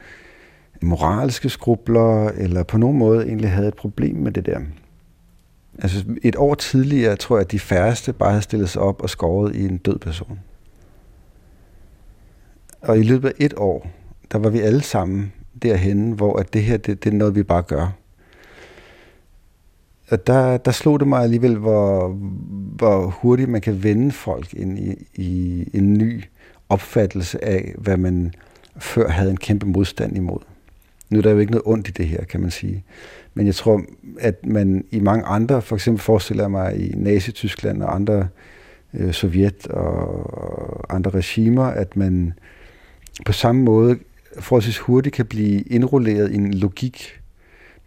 moralske 0.82 1.50
skrubler, 1.50 2.28
eller 2.28 2.64
på 2.64 2.78
nogen 2.78 2.98
måde 2.98 3.26
egentlig 3.26 3.52
havde 3.52 3.68
et 3.68 3.74
problem 3.74 4.16
med 4.16 4.32
det 4.32 4.46
der. 4.46 4.60
Altså 5.82 6.06
et 6.24 6.36
år 6.36 6.56
tidligere 6.56 7.16
tror 7.16 7.38
jeg, 7.38 7.46
at 7.46 7.52
de 7.52 7.60
færreste 7.60 8.14
bare 8.14 8.30
havde 8.30 8.42
stillet 8.42 8.70
sig 8.70 8.82
op 8.82 9.02
og 9.02 9.10
skåret 9.10 9.56
i 9.56 9.66
en 9.66 9.78
død 9.78 10.00
person. 10.00 10.40
Og 12.82 13.00
i 13.00 13.04
løbet 13.04 13.30
af 13.30 13.34
et 13.38 13.54
år, 13.58 13.90
der 14.32 14.38
var 14.38 14.50
vi 14.50 14.60
alle 14.60 14.82
sammen 14.82 15.34
derhen, 15.62 16.12
hvor 16.12 16.40
at 16.40 16.54
det 16.54 16.64
her, 16.64 16.78
det, 16.78 17.04
det 17.04 17.14
er 17.14 17.18
noget, 17.18 17.36
vi 17.36 17.44
bare 17.44 17.62
gør. 17.62 17.92
Og 20.10 20.28
der, 20.28 20.58
der 20.58 20.72
slog 20.72 21.00
det 21.00 21.08
mig 21.08 21.24
alligevel, 21.24 21.58
hvor, 21.58 22.08
hvor 22.76 23.06
hurtigt 23.06 23.50
man 23.50 23.62
kan 23.62 23.84
vende 23.84 24.12
folk 24.12 24.54
ind 24.54 24.80
i, 24.80 25.08
i 25.16 25.70
en 25.74 25.94
ny 25.94 26.24
opfattelse 26.70 27.46
af, 27.46 27.74
hvad 27.78 27.98
man 27.98 28.34
før 28.78 29.10
havde 29.10 29.32
en 29.32 29.38
kæmpe 29.38 29.66
modstand 29.66 30.18
imod. 30.18 30.40
Nu 31.10 31.18
er 31.18 31.22
der 31.22 31.32
jo 31.32 31.38
ikke 31.38 31.52
noget 31.52 31.66
ondt 31.66 31.88
i 31.88 31.92
det 31.92 32.08
her, 32.08 32.24
kan 32.24 32.42
man 32.42 32.52
sige. 32.52 32.84
Men 33.40 33.46
jeg 33.46 33.56
tror, 33.56 33.82
at 34.20 34.46
man 34.46 34.86
i 34.92 35.00
mange 35.00 35.26
andre, 35.26 35.62
for 35.62 35.76
eksempel 35.76 36.02
forestiller 36.02 36.44
jeg 36.44 36.52
mig 36.52 36.78
i 36.78 36.94
Nazi-Tyskland 36.96 37.84
og 37.84 37.96
andre 37.96 38.28
øh, 38.94 39.14
Sovjet 39.14 39.68
og 39.68 40.96
andre 40.96 41.12
regimer, 41.12 41.64
at 41.64 41.96
man 41.96 42.34
på 43.26 43.32
samme 43.32 43.62
måde 43.62 44.00
forholdsvis 44.40 44.78
hurtigt 44.78 45.16
kan 45.16 45.26
blive 45.26 45.62
indrulleret 45.62 46.32
i 46.32 46.36
en 46.36 46.54
logik, 46.54 47.22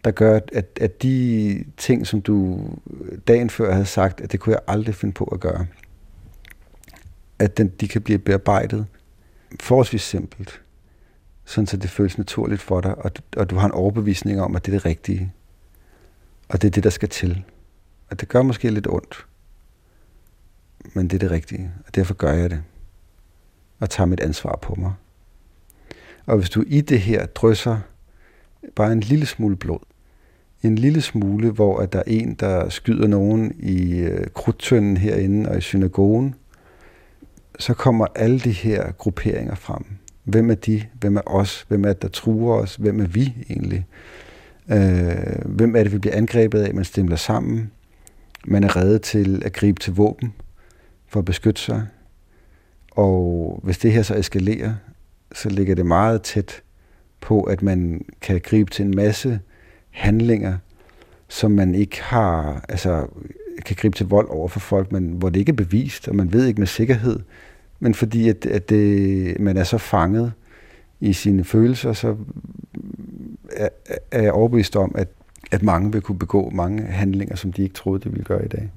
der 0.03 0.11
gør, 0.11 0.39
at, 0.53 0.79
at 0.81 1.03
de 1.03 1.65
ting, 1.77 2.07
som 2.07 2.21
du 2.21 2.59
dagen 3.27 3.49
før 3.49 3.71
havde 3.71 3.85
sagt, 3.85 4.21
at 4.21 4.31
det 4.31 4.39
kunne 4.39 4.53
jeg 4.53 4.61
aldrig 4.67 4.95
finde 4.95 5.13
på 5.13 5.23
at 5.23 5.39
gøre, 5.39 5.65
at 7.39 7.57
den, 7.57 7.67
de 7.67 7.87
kan 7.87 8.01
blive 8.01 8.19
bearbejdet 8.19 8.85
forholdsvis 9.59 10.01
simpelt, 10.01 10.61
sådan 11.45 11.67
så 11.67 11.77
det 11.77 11.89
føles 11.89 12.17
naturligt 12.17 12.61
for 12.61 12.81
dig, 12.81 13.05
og, 13.05 13.11
og 13.37 13.49
du 13.49 13.55
har 13.55 13.65
en 13.65 13.71
overbevisning 13.71 14.41
om, 14.41 14.55
at 14.55 14.65
det 14.65 14.71
er 14.71 14.75
det 14.75 14.85
rigtige, 14.85 15.33
og 16.53 16.61
det 16.61 16.67
er 16.67 16.71
det, 16.71 16.83
der 16.83 16.89
skal 16.89 17.09
til. 17.09 17.43
Og 18.09 18.19
det 18.19 18.29
gør 18.29 18.41
måske 18.41 18.69
lidt 18.69 18.87
ondt, 18.87 19.25
men 20.93 21.07
det 21.07 21.13
er 21.13 21.19
det 21.19 21.31
rigtige, 21.31 21.71
og 21.87 21.95
derfor 21.95 22.13
gør 22.13 22.33
jeg 22.33 22.49
det, 22.49 22.63
og 23.79 23.89
tager 23.89 24.07
mit 24.07 24.19
ansvar 24.19 24.59
på 24.61 24.75
mig. 24.75 24.93
Og 26.25 26.37
hvis 26.37 26.49
du 26.49 26.63
i 26.67 26.81
det 26.81 26.99
her 26.99 27.25
drysser 27.25 27.79
bare 28.75 28.91
en 28.91 28.99
lille 28.99 29.25
smule 29.25 29.55
blod, 29.55 29.79
en 30.63 30.75
lille 30.75 31.01
smule, 31.01 31.51
hvor 31.51 31.79
at 31.79 31.93
der 31.93 31.99
er 31.99 32.03
en, 32.07 32.33
der 32.33 32.69
skyder 32.69 33.07
nogen 33.07 33.55
i 33.59 33.97
øh, 33.97 34.27
krudtønden 34.33 34.97
herinde 34.97 35.49
og 35.49 35.57
i 35.57 35.61
synagogen, 35.61 36.35
så 37.59 37.73
kommer 37.73 38.05
alle 38.15 38.39
de 38.39 38.51
her 38.51 38.91
grupperinger 38.91 39.55
frem. 39.55 39.85
Hvem 40.23 40.51
er 40.51 40.55
de? 40.55 40.83
Hvem 40.99 41.17
er 41.17 41.21
os? 41.25 41.65
Hvem 41.67 41.85
er 41.85 41.89
det, 41.89 42.01
der 42.01 42.07
truer 42.07 42.61
os? 42.61 42.75
Hvem 42.75 42.99
er 42.99 43.07
vi 43.07 43.33
egentlig? 43.49 43.85
Øh, 44.71 45.45
hvem 45.45 45.75
er 45.75 45.83
det, 45.83 45.91
vi 45.91 45.97
bliver 45.97 46.15
angrebet 46.15 46.61
af? 46.61 46.73
Man 46.73 46.85
stemler 46.85 47.15
sammen. 47.15 47.71
Man 48.45 48.63
er 48.63 48.75
reddet 48.75 49.01
til 49.01 49.41
at 49.45 49.53
gribe 49.53 49.79
til 49.79 49.93
våben 49.93 50.33
for 51.07 51.19
at 51.19 51.25
beskytte 51.25 51.61
sig. 51.61 51.87
Og 52.91 53.59
hvis 53.63 53.77
det 53.77 53.91
her 53.91 54.01
så 54.01 54.15
eskalerer, 54.15 54.73
så 55.35 55.49
ligger 55.49 55.75
det 55.75 55.85
meget 55.85 56.21
tæt 56.21 56.61
på, 57.21 57.41
at 57.41 57.61
man 57.61 58.05
kan 58.21 58.41
gribe 58.43 58.71
til 58.71 58.85
en 58.85 58.95
masse 58.95 59.39
handlinger, 59.89 60.57
som 61.27 61.51
man 61.51 61.75
ikke 61.75 62.03
har, 62.03 62.65
altså 62.69 63.07
kan 63.65 63.75
gribe 63.75 63.95
til 63.95 64.05
vold 64.05 64.29
over 64.29 64.47
for 64.47 64.59
folk, 64.59 64.91
men 64.91 65.09
hvor 65.09 65.29
det 65.29 65.39
ikke 65.39 65.49
er 65.49 65.55
bevist, 65.55 66.07
og 66.07 66.15
man 66.15 66.33
ved 66.33 66.45
ikke 66.45 66.61
med 66.61 66.67
sikkerhed, 66.67 67.19
men 67.79 67.93
fordi 67.93 68.29
at, 68.29 68.45
at 68.45 68.69
det, 68.69 69.39
man 69.39 69.57
er 69.57 69.63
så 69.63 69.77
fanget 69.77 70.33
i 70.99 71.13
sine 71.13 71.43
følelser, 71.43 71.93
så 71.93 72.15
er, 73.55 73.69
er 74.11 74.21
jeg 74.21 74.31
overbevist 74.31 74.75
om, 74.75 74.95
at, 74.95 75.07
at 75.51 75.63
mange 75.63 75.91
vil 75.91 76.01
kunne 76.01 76.19
begå 76.19 76.49
mange 76.49 76.83
handlinger, 76.83 77.35
som 77.35 77.53
de 77.53 77.63
ikke 77.63 77.75
troede, 77.75 78.03
de 78.03 78.09
ville 78.09 78.25
gøre 78.25 78.45
i 78.45 78.47
dag. 78.47 78.71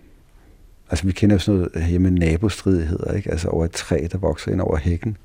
Altså 0.90 1.06
vi 1.06 1.12
kender 1.12 1.35
jo 1.35 1.40
sådan 1.40 1.59
noget 1.59 1.73
øh, 1.75 1.83
hjemme 1.83 2.11
nabostridigheder, 2.11 3.12
ikke? 3.12 3.30
Altså 3.30 3.49
over 3.49 3.64
et 3.64 3.73
træ, 3.73 4.06
der 4.12 4.18
vokser 4.18 4.52
ind 4.52 4.61
over 4.61 4.76
hækken. 4.76 5.16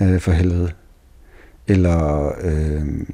Øh, 0.00 0.20
for 0.20 0.32
helvede. 0.32 0.72
Eller 1.68 2.32
øh, 2.42 3.06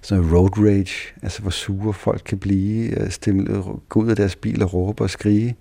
sådan 0.00 0.34
road 0.34 0.58
rage, 0.58 1.14
altså 1.22 1.42
hvor 1.42 1.50
sure 1.50 1.92
folk 1.92 2.22
kan 2.24 2.38
blive, 2.38 3.00
øh, 3.00 3.10
stemme, 3.10 3.62
gå 3.88 4.00
ud 4.00 4.10
af 4.10 4.16
deres 4.16 4.36
bil 4.36 4.62
og 4.62 4.74
råbe 4.74 5.02
og 5.02 5.10
skrige, 5.10 5.56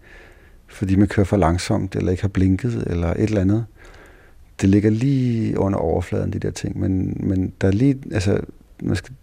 fordi 0.67 0.95
man 0.95 1.07
kører 1.07 1.25
for 1.25 1.37
langsomt, 1.37 1.95
eller 1.95 2.11
ikke 2.11 2.23
har 2.23 2.29
blinket, 2.29 2.83
eller 2.87 3.07
et 3.07 3.23
eller 3.23 3.41
andet. 3.41 3.65
Det 4.61 4.69
ligger 4.69 4.89
lige 4.89 5.59
under 5.59 5.79
overfladen, 5.79 6.33
de 6.33 6.39
der 6.39 6.51
ting, 6.51 6.79
men, 6.79 7.17
men 7.19 7.53
der 7.61 7.67
er 7.67 7.71
lige, 7.71 7.97
altså, 8.11 8.41
man 8.83 8.95
skal 8.95 9.15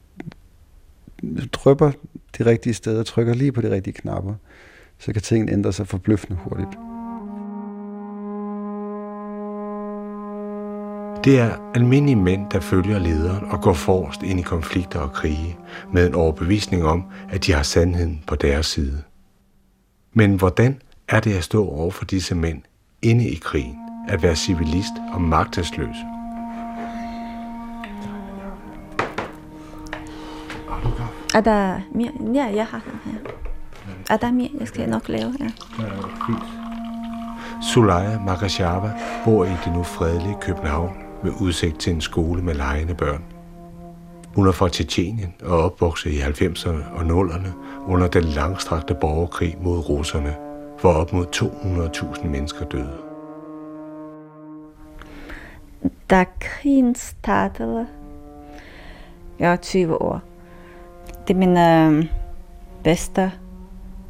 drypper 1.53 1.91
de 2.39 2.47
rigtige 2.47 2.75
steder, 2.75 3.03
trykker 3.03 3.35
lige 3.35 3.53
på 3.53 3.61
de 3.61 3.71
rigtige 3.71 3.95
knapper, 3.95 4.35
så 4.99 5.13
kan 5.13 5.23
tingene 5.23 5.53
ændre 5.53 5.73
sig 5.73 5.87
forbløffende 5.87 6.39
hurtigt. 6.45 6.71
Det 11.25 11.39
er 11.39 11.73
almindelige 11.75 12.17
mænd, 12.17 12.51
der 12.51 12.61
følger 12.61 12.99
lederen 12.99 13.45
og 13.51 13.63
går 13.63 13.73
forrest 13.73 14.23
ind 14.23 14.41
i 14.41 14.43
konflikter 14.43 15.01
og 15.01 15.13
krige, 15.13 15.59
med 15.93 16.07
en 16.07 16.15
overbevisning 16.15 16.85
om, 16.85 17.05
at 17.31 17.47
de 17.47 17.53
har 17.53 17.63
sandheden 17.63 18.25
på 18.27 18.35
deres 18.35 18.67
side. 18.67 19.03
Men 20.13 20.35
hvordan 20.35 20.81
er 21.09 21.21
det 21.21 21.35
at 21.35 21.45
stå 21.45 21.69
over 21.69 21.91
for 21.91 22.05
disse 22.05 22.35
mænd 22.35 22.63
inde 23.03 23.29
i 23.29 23.35
krigen, 23.35 23.77
at 24.09 24.23
være 24.23 24.37
civilist 24.37 24.93
og 25.13 25.21
magtesløs? 25.23 25.97
Er 31.35 31.41
der 31.41 31.81
mere? 31.95 32.11
Ja, 32.35 32.45
jeg 32.55 32.67
har 32.67 32.81
her. 33.05 33.19
Er 34.11 34.17
der 34.17 34.33
mere, 34.33 34.51
jeg 34.61 34.69
skal 34.69 34.89
nok 34.89 35.09
lave? 35.09 35.35
Ja. 35.41 35.51
Sulaya 37.63 38.19
Makashava 38.19 38.93
bor 39.25 39.45
i 39.45 39.53
det 39.65 39.73
nu 39.73 39.83
fredelige 39.83 40.37
København 40.41 40.97
med 41.23 41.33
udsigt 41.41 41.79
til 41.79 41.93
en 41.93 42.01
skole 42.01 42.43
med 42.43 42.55
lejende 42.55 42.95
børn. 42.95 43.25
Hun 44.35 44.49
er 44.49 44.53
fra 44.53 44.69
Tjetjenien 44.69 45.35
og 45.43 45.63
opvokset 45.63 46.11
i 46.11 46.21
90'erne 46.21 46.95
og 46.95 47.01
0'erne 47.01 47.49
under 47.87 48.09
den 48.09 48.25
langstrakte 48.25 48.95
borgerkrig 48.95 49.57
mod 49.63 49.89
russerne, 49.89 50.35
hvor 50.81 50.93
op 50.93 51.13
mod 51.13 51.27
200.000 52.17 52.27
mennesker 52.27 52.65
døde. 52.65 52.99
Da 56.11 56.25
krigen 56.41 56.95
startede, 56.95 57.87
jeg 59.39 59.51
var 59.51 59.57
20 59.57 60.03
år, 60.03 60.21
det 61.31 61.37
mine 61.37 61.87
øh, 61.87 62.07
bedste 62.85 63.33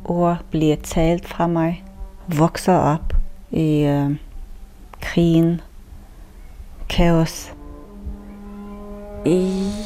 ord 0.05 0.39
bliver 0.51 0.77
talt 0.77 1.29
fra 1.29 1.47
mig, 1.47 1.85
vokser 2.39 2.75
op 2.75 3.15
i 3.51 3.83
øh, 3.83 4.11
krigen, 5.01 5.61
kaos. 6.89 7.55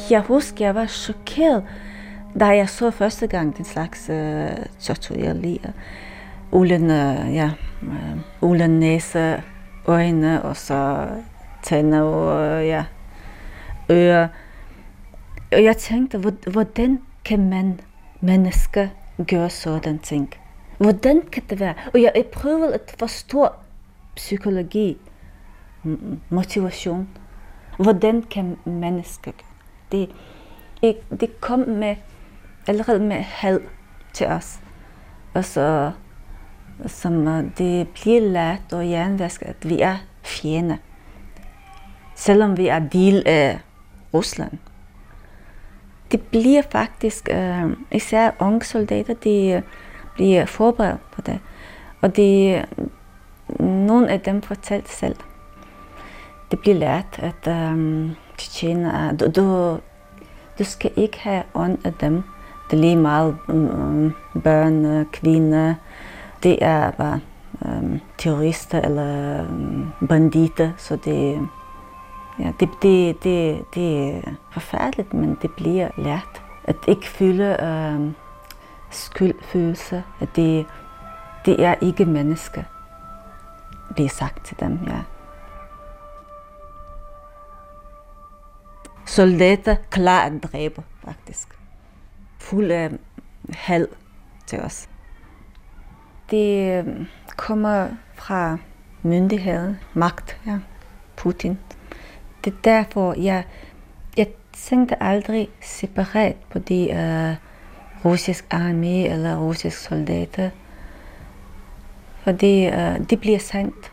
Jeg 0.09 0.21
husker, 0.21 0.65
jeg 0.65 0.75
var 0.75 0.85
chokeret, 0.85 1.63
da 2.39 2.45
jeg 2.45 2.69
så 2.69 2.91
første 2.91 3.27
gang 3.27 3.57
den 3.57 3.65
slags 3.65 4.09
øh, 4.09 4.49
torturerliger. 4.79 5.71
Ulen, 6.51 6.91
øh, 6.91 7.35
ja, 7.35 7.51
øh, 7.83 8.17
ulen 8.41 8.79
næse, 8.79 9.43
øjne 9.85 10.41
og 10.41 10.57
så 10.57 11.07
tænder 11.63 12.01
og 12.01 12.65
ja, 12.65 12.83
ører. 13.91 14.27
Og 15.51 15.63
jeg 15.63 15.77
tænkte, 15.77 16.17
hvordan 16.51 16.99
kan 17.25 17.49
man 17.49 17.79
menneske, 18.21 18.91
gøre 19.27 19.49
sådan 19.49 19.99
ting? 19.99 20.33
Hvordan 20.77 21.21
kan 21.31 21.43
det 21.49 21.59
være? 21.59 21.73
Og 21.93 22.01
jeg, 22.01 22.11
jeg 22.15 22.25
prøvede 22.25 22.73
at 22.73 22.95
forstå 22.99 23.47
psykologi, 24.15 24.97
motivation. 26.29 27.09
Hvordan 27.79 28.21
kan 28.21 28.57
mennesker 28.65 29.31
det, 29.91 30.09
det 31.19 31.41
kom 31.41 31.59
med 31.59 31.95
allerede 32.67 32.99
med 32.99 33.15
had 33.15 33.59
til 34.13 34.27
os. 34.27 34.59
Og 35.33 35.45
så 35.45 35.91
som 36.87 37.27
øh, 37.27 37.43
det 37.57 37.87
bliver 37.87 38.21
lært 38.21 38.73
og 38.73 38.89
jernvasket, 38.89 39.45
at 39.45 39.69
vi 39.69 39.81
er 39.81 39.97
fjende. 40.23 40.77
Selvom 42.15 42.57
vi 42.57 42.67
er 42.67 42.79
del 42.79 43.23
af 43.25 43.59
Rusland. 44.13 44.57
Det 46.15 46.23
bliver 46.23 46.61
faktisk, 46.71 47.29
øh, 47.31 47.77
især 47.91 48.31
unge 48.39 48.63
soldater, 48.63 49.13
de 49.13 49.47
øh, 49.49 49.61
bliver 50.13 50.45
forberedt 50.45 51.11
på 51.11 51.21
det. 51.21 51.39
Og 52.01 52.15
det, 52.15 52.65
nogle 53.59 54.09
af 54.09 54.21
dem 54.21 54.41
fortalte 54.41 54.91
selv. 54.91 55.15
Det 56.51 56.59
bliver 56.59 56.75
lært, 56.75 57.19
at 57.19 57.47
øh, 57.47 58.09
tjener, 58.37 59.11
du, 59.11 59.25
du, 59.35 59.77
du 60.59 60.63
skal 60.63 60.91
ikke 60.95 61.19
have 61.19 61.43
ånd 61.53 61.77
af 61.85 61.93
dem. 61.93 62.23
Det 62.69 62.77
er 62.77 62.81
lige 62.81 62.95
meget 62.95 63.37
øh, 63.49 64.11
børn, 64.41 64.85
øh, 64.85 65.05
kvinder. 65.05 65.75
Det 66.43 66.57
er 66.61 66.91
bare 66.91 67.19
øh, 67.65 67.99
terrorister 68.17 68.81
eller 68.81 69.41
øh, 69.41 70.07
banditter, 70.07 70.71
så 70.77 70.95
det, 70.95 71.47
ja, 72.39 72.51
det, 72.59 72.69
det, 72.81 73.23
det, 73.23 73.65
det 73.75 74.15
er 74.15 74.21
forfærdeligt, 74.51 75.13
men 75.13 75.37
det 75.41 75.51
bliver 75.51 75.89
lært. 75.97 76.41
At 76.63 76.75
ikke 76.87 77.07
føle 77.07 77.63
øh, 77.63 78.11
skyldfølelse, 78.91 80.03
at 80.19 80.35
det, 80.35 80.65
det 81.45 81.63
er 81.65 81.75
ikke 81.81 82.05
menneske, 82.05 82.65
bliver 83.93 84.09
sagt 84.09 84.45
til 84.45 84.59
dem, 84.59 84.79
ja. 84.87 84.99
Soldater 89.05 89.75
klar 89.89 90.21
at 90.21 90.43
dræbe, 90.43 90.83
faktisk. 91.03 91.47
Fuld 92.39 92.71
af 92.71 92.91
had 93.53 93.87
til 94.47 94.59
os. 94.59 94.89
Det 96.31 96.77
øh, 96.85 97.07
kommer 97.37 97.89
fra 98.13 98.57
myndigheden, 99.01 99.79
magt, 99.93 100.39
ja, 100.45 100.59
Putin. 101.15 101.59
Det 102.45 102.53
er 102.53 102.57
derfor, 102.63 103.13
jeg, 103.13 103.43
jeg 104.17 104.27
tænkte 104.53 105.03
aldrig 105.03 105.49
separat 105.61 106.35
på 106.49 106.59
de 106.59 106.89
uh, 106.91 108.11
russisk 108.11 108.45
armé 108.53 109.11
eller 109.11 109.39
russisk 109.39 109.77
soldater. 109.77 110.49
Fordi 112.23 112.67
uh, 112.67 113.09
det 113.09 113.19
bliver 113.19 113.39
sandt. 113.39 113.91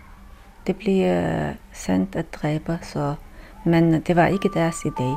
Det 0.67 0.77
bliver 0.77 1.49
uh, 1.49 1.55
sandt 1.73 2.17
at 2.17 2.35
dræbe, 2.35 2.79
så, 2.83 3.15
men 3.65 4.01
det 4.01 4.17
var 4.17 4.27
ikke 4.27 4.49
deres 4.55 4.77
idé. 4.77 5.17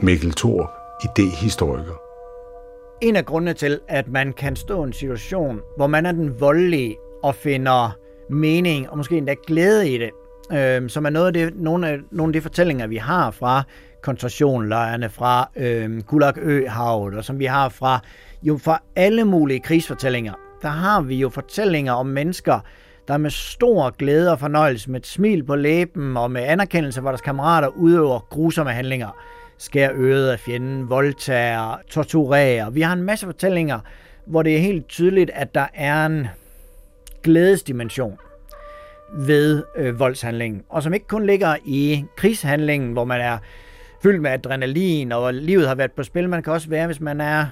Mikkel 0.00 0.32
Thor, 0.32 0.70
idehistoriker. 1.04 1.94
En 3.00 3.16
af 3.16 3.26
grundene 3.26 3.54
til, 3.54 3.80
at 3.88 4.08
man 4.08 4.32
kan 4.32 4.56
stå 4.56 4.84
i 4.84 4.86
en 4.86 4.92
situation, 4.92 5.60
hvor 5.76 5.86
man 5.86 6.06
er 6.06 6.12
den 6.12 6.40
voldelige 6.40 6.96
og 7.22 7.34
finder 7.34 7.96
mening 8.30 8.90
og 8.90 8.96
måske 8.96 9.16
endda 9.16 9.34
glæde 9.46 9.90
i 9.90 9.98
det, 9.98 10.10
øh, 10.52 10.88
som 10.88 11.06
er 11.06 11.10
noget 11.10 11.26
af 11.26 11.32
det, 11.32 11.56
nogle, 11.56 11.88
af, 11.88 11.98
nogle 12.10 12.30
af 12.30 12.32
de 12.32 12.40
fortællinger, 12.40 12.86
vi 12.86 12.96
har 12.96 13.30
fra 13.30 13.62
koncentrationlejrene, 14.02 15.08
fra 15.08 15.50
øh, 15.56 16.02
Gulag-øhavet, 16.02 17.14
og 17.14 17.24
som 17.24 17.38
vi 17.38 17.44
har 17.44 17.68
fra 17.68 18.00
jo 18.42 18.58
fra 18.58 18.82
alle 18.96 19.24
mulige 19.24 19.60
krigsfortællinger. 19.60 20.32
Der 20.62 20.68
har 20.68 21.00
vi 21.00 21.16
jo 21.16 21.28
fortællinger 21.28 21.92
om 21.92 22.06
mennesker, 22.06 22.60
der 23.08 23.16
med 23.16 23.30
stor 23.30 23.90
glæde 23.90 24.32
og 24.32 24.38
fornøjelse, 24.38 24.90
med 24.90 25.00
et 25.00 25.06
smil 25.06 25.44
på 25.44 25.56
læben 25.56 26.16
og 26.16 26.30
med 26.30 26.42
anerkendelse 26.42 27.00
for 27.00 27.08
deres 27.08 27.20
kammerater 27.20 27.68
udøver 27.68 28.26
grusomme 28.30 28.72
handlinger 28.72 29.08
skærer 29.58 29.92
øret 29.94 30.30
af 30.30 30.40
fjenden, 30.40 30.90
voldtager, 30.90 31.78
torturerer. 31.90 32.70
Vi 32.70 32.80
har 32.80 32.92
en 32.92 33.02
masse 33.02 33.26
fortællinger, 33.26 33.80
hvor 34.26 34.42
det 34.42 34.56
er 34.56 34.60
helt 34.60 34.88
tydeligt, 34.88 35.30
at 35.34 35.54
der 35.54 35.66
er 35.74 36.06
en 36.06 36.28
glædesdimension 37.28 38.18
ved 39.12 39.64
øh, 39.76 39.98
voldshandlingen, 39.98 40.62
og 40.68 40.82
som 40.82 40.94
ikke 40.94 41.06
kun 41.06 41.26
ligger 41.26 41.56
i 41.64 42.04
krigshandlingen, 42.16 42.92
hvor 42.92 43.04
man 43.04 43.20
er 43.20 43.38
fyldt 44.02 44.22
med 44.22 44.30
adrenalin, 44.30 45.12
og 45.12 45.34
livet 45.34 45.68
har 45.68 45.74
været 45.74 45.92
på 45.92 46.02
spil. 46.02 46.28
Man 46.28 46.42
kan 46.42 46.52
også 46.52 46.68
være, 46.68 46.86
hvis 46.86 47.00
man 47.00 47.20
er 47.20 47.46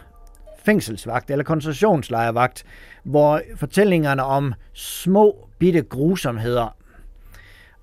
fængselsvagt 0.65 1.31
eller 1.31 1.45
koncentrationslejrvagt, 1.45 2.65
hvor 3.05 3.41
fortællingerne 3.57 4.25
om 4.25 4.55
små 4.73 5.49
bitte 5.59 5.83
grusomheder 5.83 6.77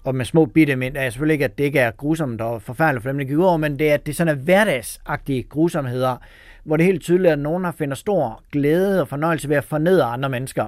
og 0.03 0.15
med 0.15 0.25
små 0.25 0.45
bitte 0.45 0.75
mindre, 0.75 1.01
er 1.01 1.09
selvfølgelig 1.09 1.33
ikke, 1.33 1.45
at 1.45 1.57
det 1.57 1.63
ikke 1.63 1.79
er 1.79 1.91
grusomt 1.91 2.41
og 2.41 2.61
forfærdeligt 2.61 3.03
for 3.03 3.09
dem, 3.09 3.17
det 3.17 3.27
gik 3.27 3.37
over, 3.37 3.57
men 3.57 3.79
det 3.79 3.89
er, 3.89 3.93
at 3.93 4.05
det 4.05 4.15
sådan 4.15 4.37
er 4.37 4.41
hverdagsagtige 4.41 5.43
grusomheder, 5.43 6.17
hvor 6.63 6.77
det 6.77 6.83
er 6.83 6.87
helt 6.87 7.01
tydeligt, 7.01 7.31
at 7.31 7.39
nogen 7.39 7.63
har 7.63 7.71
finder 7.71 7.95
stor 7.95 8.43
glæde 8.51 9.01
og 9.01 9.07
fornøjelse 9.07 9.49
ved 9.49 9.57
at 9.57 9.63
fornedre 9.63 10.05
andre 10.05 10.29
mennesker. 10.29 10.67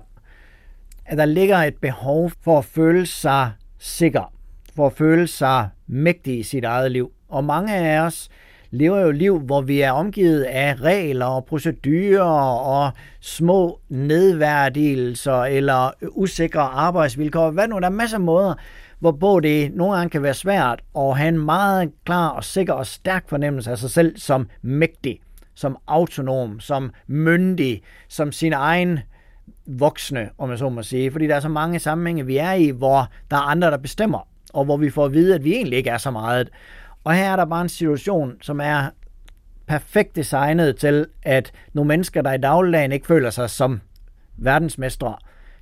At 1.06 1.18
der 1.18 1.26
ligger 1.26 1.58
et 1.58 1.76
behov 1.82 2.32
for 2.44 2.58
at 2.58 2.66
føle 2.66 3.06
sig 3.06 3.52
sikker, 3.80 4.34
for 4.76 4.88
at 4.88 4.94
føle 4.94 5.28
sig 5.28 5.70
mægtig 5.88 6.40
i 6.40 6.44
sit 6.44 6.64
eget 6.64 6.92
liv. 6.92 7.12
Og 7.30 7.44
mange 7.44 7.76
af 7.76 8.00
os 8.00 8.30
lever 8.72 9.00
jo 9.00 9.12
liv, 9.12 9.40
hvor 9.40 9.62
vi 9.62 9.82
er 9.82 9.92
omgivet 9.92 10.44
af 10.44 10.76
regler 10.82 11.26
og 11.26 11.46
procedurer 11.46 12.58
og 12.60 12.92
små 13.20 13.80
nedværdigelser 13.90 15.44
eller 15.44 15.92
usikre 16.12 16.62
arbejdsvilkår. 16.62 17.52
Hvad 17.52 17.68
nu, 17.68 17.80
der 17.80 17.86
er 17.86 17.90
masser 17.90 18.18
af 18.18 18.22
måder, 18.22 18.54
hvorpå 19.00 19.40
det 19.40 19.76
nogle 19.76 19.98
gange 19.98 20.10
kan 20.10 20.24
være 20.24 20.34
svært 20.34 20.82
at 20.98 21.18
have 21.18 21.30
en 21.30 21.46
meget 21.46 21.92
klar 22.06 22.30
og 22.30 22.44
sikker 22.44 22.74
og 22.74 22.86
stærk 22.86 23.30
fornemmelse 23.30 23.72
af 23.72 23.78
sig 23.78 23.90
selv 23.90 24.18
som 24.18 24.50
mægtig, 24.62 25.20
som 25.56 25.78
autonom, 25.88 26.60
som 26.60 26.92
myndig, 27.08 27.82
som 28.10 28.32
sin 28.32 28.54
egen 28.54 29.00
voksne, 29.68 30.30
om 30.38 30.50
jeg 30.50 30.58
så 30.60 30.70
må 30.70 30.84
sige. 30.84 31.12
Fordi 31.12 31.28
der 31.28 31.36
er 31.36 31.40
så 31.40 31.50
mange 31.50 31.80
sammenhænge, 31.80 32.26
vi 32.26 32.38
er 32.38 32.51
i, 32.51 32.70
hvor 32.70 33.08
der 33.32 33.38
er 33.38 33.42
andre, 33.42 33.72
der 33.72 33.78
bestemmer, 33.78 34.28
og 34.54 34.66
hvor 34.66 34.78
vi 34.78 34.90
får 34.90 35.06
at 35.06 35.14
vide, 35.14 35.36
at 35.36 35.44
vi 35.44 35.54
egentlig 35.54 35.78
ikke 35.78 35.90
er 35.90 35.98
så 35.98 36.12
meget. 36.12 36.50
Og 37.04 37.14
her 37.14 37.32
er 37.32 37.36
der 37.36 37.46
bare 37.46 37.62
en 37.62 37.70
situation, 37.70 38.38
som 38.42 38.60
er 38.60 38.90
perfekt 39.68 40.16
designet 40.16 40.78
til, 40.78 41.06
at 41.24 41.51
nogle 41.74 41.88
mennesker, 41.88 42.22
der 42.22 42.34
i 42.34 42.38
dagligdagen 42.38 42.92
ikke 42.92 43.08
føler 43.08 43.30
sig 43.30 43.50
som 43.50 43.82
verdensmestre, 44.38 45.16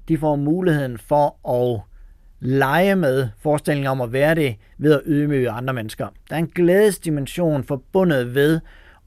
de 0.08 0.18
får 0.18 0.36
muligheden 0.36 0.98
for 0.98 1.50
at 1.50 1.82
lege 2.40 2.96
med 2.96 3.30
forestillingen 3.40 3.92
om 3.92 4.02
at 4.02 4.14
være 4.14 4.36
det 4.36 4.56
ved 4.78 4.94
at 4.94 5.02
ydmyge 5.06 5.50
andre 5.50 5.74
mennesker. 5.74 6.08
Der 6.30 6.36
er 6.36 6.40
en 6.40 6.48
glædesdimension 6.48 7.64
forbundet 7.64 8.36
ved 8.36 8.60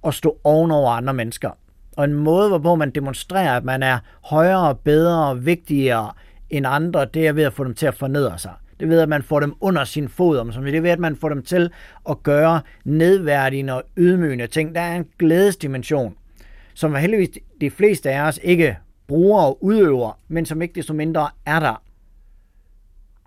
at 0.06 0.14
stå 0.14 0.40
ovenover 0.44 0.90
andre 0.90 1.14
mennesker. 1.14 1.50
Og 1.96 2.04
en 2.04 2.14
måde, 2.14 2.48
hvorpå 2.48 2.74
man 2.74 2.90
demonstrerer, 2.90 3.56
at 3.56 3.64
man 3.64 3.82
er 3.82 3.98
højere, 4.22 4.74
bedre 4.74 5.26
og 5.26 5.46
vigtigere 5.46 6.12
end 6.50 6.66
andre, 6.68 7.04
det 7.04 7.26
er 7.26 7.32
ved 7.32 7.44
at 7.44 7.52
få 7.52 7.64
dem 7.64 7.74
til 7.74 7.86
at 7.86 7.94
fornedre 7.94 8.38
sig. 8.38 8.52
Det 8.80 8.88
ved, 8.88 9.00
at 9.00 9.08
man 9.08 9.22
får 9.22 9.40
dem 9.40 9.54
under 9.60 9.84
sin 9.84 10.08
fod, 10.08 10.38
om 10.38 10.50
det 10.50 10.74
er 10.74 10.80
ved, 10.80 10.90
at 10.90 10.98
man 10.98 11.16
får 11.16 11.28
dem 11.28 11.42
til 11.42 11.70
at 12.08 12.22
gøre 12.22 12.60
nedværdigende 12.84 13.72
og 13.72 13.82
ydmygende 13.96 14.46
ting. 14.46 14.74
Der 14.74 14.80
er 14.80 14.96
en 14.96 15.06
glædesdimension, 15.18 16.14
som 16.74 16.94
heldigvis 16.94 17.28
de 17.60 17.70
fleste 17.70 18.10
af 18.10 18.20
os 18.20 18.40
ikke 18.42 18.78
bruger 19.06 19.42
og 19.42 19.64
udøver, 19.64 20.18
men 20.28 20.46
som 20.46 20.62
ikke 20.62 20.74
desto 20.74 20.94
mindre 20.94 21.28
er 21.46 21.60
der. 21.60 21.82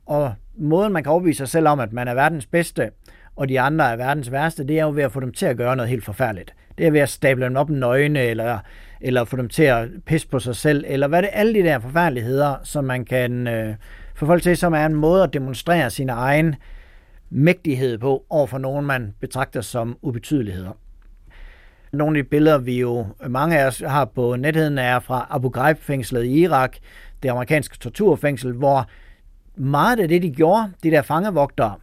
Og 0.06 0.34
måden, 0.58 0.94
man 0.94 1.04
kan 1.04 1.12
overbevise 1.12 1.38
sig 1.38 1.48
selv 1.48 1.68
om, 1.68 1.80
at 1.80 1.94
man 1.94 2.08
er 2.08 2.14
verdens 2.14 2.46
bedste, 2.46 2.92
og 3.40 3.50
de 3.50 3.60
andre 3.60 3.92
er 3.92 3.96
verdens 3.96 4.32
værste, 4.32 4.64
det 4.64 4.80
er 4.80 4.84
jo 4.84 4.92
ved 4.92 5.04
at 5.04 5.12
få 5.12 5.20
dem 5.20 5.32
til 5.32 5.46
at 5.46 5.58
gøre 5.58 5.76
noget 5.76 5.90
helt 5.90 6.06
forfærdeligt. 6.06 6.54
Det 6.78 6.88
er 6.88 6.92
ved 6.92 7.00
at 7.00 7.10
stable 7.10 7.46
dem 7.46 7.56
op 7.56 7.70
nøgne, 7.70 8.20
eller, 8.20 8.60
eller 9.02 9.24
få 9.24 9.38
dem 9.38 9.50
til 9.50 9.64
at 9.64 9.88
pisse 10.06 10.28
på 10.28 10.40
sig 10.40 10.56
selv, 10.56 10.86
eller 10.88 11.08
hvad 11.08 11.22
det 11.22 11.30
er, 11.34 11.40
alle 11.40 11.54
de 11.54 11.64
der 11.64 11.80
forfærdeligheder, 11.80 12.56
som 12.64 12.84
man 12.84 13.06
kan 13.06 13.48
øh, 13.48 13.76
få 14.16 14.26
folk 14.26 14.44
til, 14.44 14.58
som 14.58 14.74
er 14.74 14.86
en 14.86 14.96
måde 14.96 15.24
at 15.24 15.34
demonstrere 15.34 15.90
sin 15.90 16.10
egen 16.10 16.56
mægtighed 17.30 17.98
på 17.98 18.26
over 18.30 18.48
for 18.48 18.58
nogen, 18.58 18.86
man 18.86 19.14
betragter 19.20 19.62
som 19.62 19.98
ubetydeligheder. 20.02 20.72
Nogle 21.92 22.18
af 22.18 22.24
de 22.24 22.30
billeder, 22.30 22.58
vi 22.58 22.80
jo 22.80 23.08
mange 23.28 23.60
af 23.60 23.68
os 23.68 23.84
har 23.88 24.06
på 24.06 24.36
netheden, 24.36 24.78
er 24.78 25.00
fra 25.00 25.28
Abu 25.30 25.50
Ghraib-fængslet 25.50 26.24
i 26.24 26.42
Irak, 26.42 26.78
det 27.24 27.30
amerikanske 27.30 27.78
torturfængsel, 27.78 28.54
hvor 28.54 28.88
meget 29.56 30.00
af 30.00 30.08
det, 30.08 30.22
de 30.22 30.32
gjorde, 30.32 30.72
de 30.84 30.92
der 30.92 31.02
fangevogtere, 31.02 31.76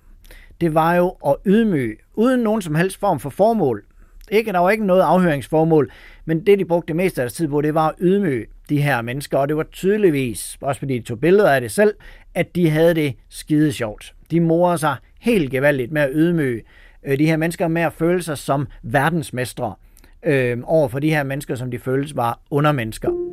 det 0.61 0.75
var 0.75 0.95
jo 0.95 1.16
at 1.27 1.37
ydmyge, 1.47 1.97
uden 2.14 2.40
nogen 2.40 2.62
som 2.62 2.75
helst 2.75 3.01
form 3.01 3.21
for 3.21 3.31
formål. 3.31 3.85
Ikke, 4.31 4.53
der 4.53 4.59
var 4.59 4.71
ikke 4.71 4.87
noget 4.87 5.03
afhøringsformål, 5.03 5.92
men 6.25 6.47
det, 6.47 6.59
de 6.59 6.64
brugte 6.64 6.88
det 6.88 6.97
meste 6.97 7.21
af 7.21 7.25
deres 7.25 7.33
tid 7.33 7.49
på, 7.49 7.61
det 7.61 7.75
var 7.75 7.88
at 7.88 7.95
ydmyge 8.01 8.47
de 8.69 8.83
her 8.83 9.03
mennesker, 9.03 9.38
og 9.38 9.49
det 9.49 9.57
var 9.57 9.62
tydeligvis, 9.73 10.59
også 10.61 10.79
fordi 10.79 10.99
de 10.99 11.05
tog 11.05 11.21
billeder 11.21 11.51
af 11.51 11.61
det 11.61 11.71
selv, 11.71 11.95
at 12.35 12.57
de 12.57 12.71
havde 12.71 12.95
det 12.95 13.14
skide 13.29 13.73
sjovt. 13.73 14.14
De 14.31 14.40
morer 14.40 14.77
sig 14.77 14.97
helt 15.21 15.51
gevaldigt 15.51 15.92
med 15.92 16.03
at 16.03 16.11
ydmyge 16.12 16.62
øh, 17.07 17.19
de 17.19 17.27
her 17.27 17.37
mennesker 17.37 17.69
med 17.69 17.83
at 17.83 17.92
føle 17.92 18.23
sig 18.23 18.38
som 18.38 18.66
verdensmestre 18.83 19.75
øh, 20.23 20.59
over 20.64 20.88
for 20.88 20.99
de 20.99 21.11
her 21.11 21.23
mennesker, 21.23 21.55
som 21.55 21.71
de 21.71 21.79
føles 21.79 22.16
var 22.16 22.40
undermennesker. 22.51 23.25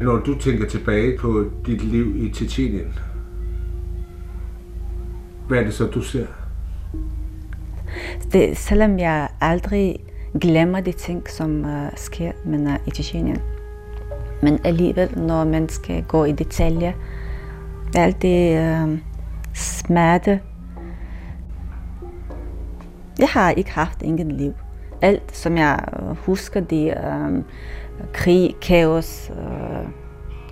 Når 0.00 0.16
du 0.16 0.38
tænker 0.38 0.66
tilbage 0.66 1.18
på 1.18 1.44
dit 1.66 1.82
liv 1.82 2.16
i 2.16 2.30
Tietjenien, 2.30 2.98
hvad 5.48 5.58
er 5.58 5.64
det 5.64 5.74
så, 5.74 5.86
du 5.86 6.02
ser? 6.02 6.26
Det, 8.32 8.56
selvom 8.56 8.98
jeg 8.98 9.28
aldrig 9.40 9.98
glemmer 10.40 10.80
de 10.80 10.92
ting, 10.92 11.30
som 11.30 11.64
uh, 11.64 11.88
sker 11.96 12.32
men, 12.44 12.66
uh, 12.66 12.72
i 12.86 12.90
Tietjenien. 12.90 13.38
Men 14.42 14.58
alligevel, 14.64 15.18
når 15.18 15.44
man 15.44 15.68
skal 15.68 16.04
gå 16.04 16.24
i 16.24 16.32
detaljer, 16.32 16.92
alt 17.96 18.22
det 18.22 18.58
uh, 18.58 18.92
øh, 18.92 18.98
smerte. 19.54 20.40
Jeg 23.18 23.28
har 23.28 23.50
ikke 23.50 23.70
haft 23.70 24.02
ingen 24.02 24.30
liv. 24.30 24.52
Alt, 25.02 25.36
som 25.36 25.56
jeg 25.56 25.84
husker, 26.14 26.60
det 26.60 26.94
uh, 26.96 27.42
krig, 28.12 28.54
kaos, 28.62 29.30
øh, 29.30 29.88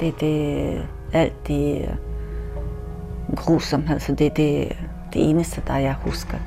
det, 0.01 0.21
det, 0.21 0.89
alt 1.13 1.49
det 1.49 1.81
øh, 1.81 1.97
grusomhed, 3.37 4.01
så 4.01 4.15
det 4.15 4.27
er 4.27 4.31
det, 4.31 4.77
det 5.13 5.31
eneste, 5.31 5.63
der 5.67 5.77
jeg 5.77 5.95
husker. 6.01 6.39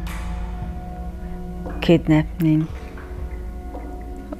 Kidnapning. 1.81 2.69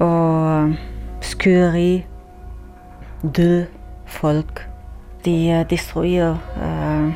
Og 0.00 0.62
øh, 0.62 0.74
skyderi, 1.20 2.06
døde 3.36 3.66
folk. 4.06 4.68
De 5.24 5.48
øh, 5.48 5.70
destruerer 5.70 6.36
øh, 6.62 7.12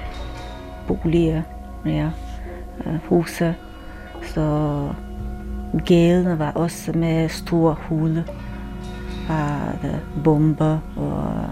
boliger, 0.88 1.42
ja, 1.86 2.10
huse, 3.08 3.54
så 4.22 4.88
gaderne 5.86 6.38
var 6.38 6.52
også 6.52 6.92
med 6.92 7.28
store 7.28 7.76
huler 7.80 8.22
fra 9.26 9.60
bomber 10.24 10.78
og 10.96 11.44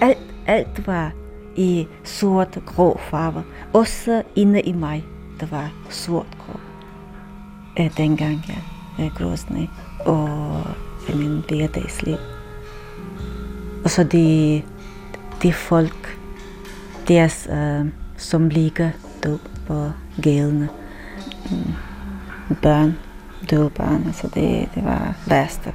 alt 0.00 0.28
alt 0.48 0.86
var 0.86 1.12
i 1.56 1.86
sort 2.04 2.58
grå 2.66 3.00
farver. 3.10 3.42
Også 3.72 4.22
inde 4.36 4.60
i 4.60 4.72
mig, 4.72 5.04
der 5.40 5.46
var 5.46 5.72
sort 5.90 6.26
grå. 6.38 6.60
Øh, 7.80 7.96
dengang, 7.96 8.44
ja. 8.48 9.04
Øh, 9.04 9.10
Grosny. 9.14 9.66
Og 10.00 10.64
min 11.14 11.42
hverdagsliv. 11.48 12.16
Og 13.84 13.90
så 13.90 14.04
de, 14.04 14.62
de 15.42 15.52
folk, 15.52 16.18
deres, 17.08 17.48
øh, 17.52 17.86
som 18.16 18.48
ligger 18.48 18.90
død 19.24 19.38
på 19.66 19.90
gadene. 20.22 20.68
Mm. 21.50 22.54
Børn, 22.62 22.98
døde 23.50 23.70
børn, 23.70 24.04
altså 24.06 24.28
det, 24.34 24.68
det 24.74 24.84
var 24.84 25.14
værste. 25.28 25.72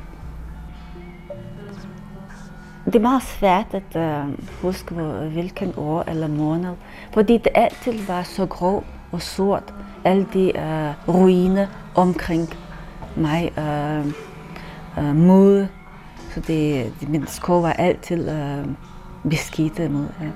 Det 2.85 2.95
er 2.95 2.99
meget 2.99 3.23
svært 3.23 3.65
at 3.71 3.95
uh, 3.95 4.33
huske, 4.61 4.95
hvilken 5.31 5.73
år 5.77 6.03
eller 6.07 6.27
måned, 6.27 6.73
fordi 7.13 7.37
det 7.37 7.47
altid 7.55 7.93
var 8.07 8.23
så 8.23 8.45
grå 8.45 8.83
og 9.11 9.21
sort. 9.21 9.73
Alle 10.03 10.27
de 10.33 10.51
uh, 10.55 11.15
ruiner 11.15 11.67
omkring 11.95 12.49
mig, 13.15 13.51
uh, 13.57 14.07
uh, 14.97 15.15
mod. 15.15 15.67
Så 16.33 16.39
det, 16.39 16.91
det, 16.99 17.09
min 17.09 17.27
skov 17.27 17.63
var 17.63 17.73
altid 17.73 18.29
uh, 18.29 18.69
beskidte 19.29 19.89
mod. 19.89 20.07
Ja. 20.21 20.27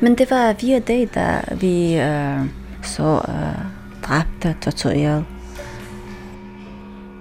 Men 0.00 0.18
det 0.18 0.30
var 0.30 0.52
via 0.60 0.78
det, 0.78 1.14
da 1.14 1.40
vi 1.60 1.96
uh, 1.98 2.46
så 2.82 3.20
uh, 3.28 3.64
dræbte, 4.02 4.56
tortureret. 4.60 5.24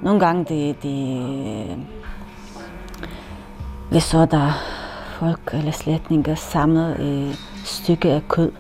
Nogle 0.02 0.20
gange 0.20 0.46
de, 0.50 0.76
de 0.84 1.86
vi 3.94 4.00
så 4.00 4.26
der 4.26 4.52
folk 5.20 5.50
eller 5.54 5.72
slætninger 5.72 6.36
samlet 6.36 7.00
et 7.00 7.38
stykke 7.66 8.12
af 8.12 8.28
kød 8.28 8.52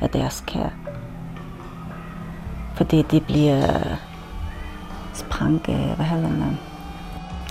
af 0.00 0.10
deres 0.10 0.44
kære. 0.46 0.70
Fordi 2.74 3.02
de 3.02 3.20
bliver 3.20 3.62
spranke, 5.14 5.72
hvad 5.96 6.06
hedder 6.06 6.28
det? 6.28 6.56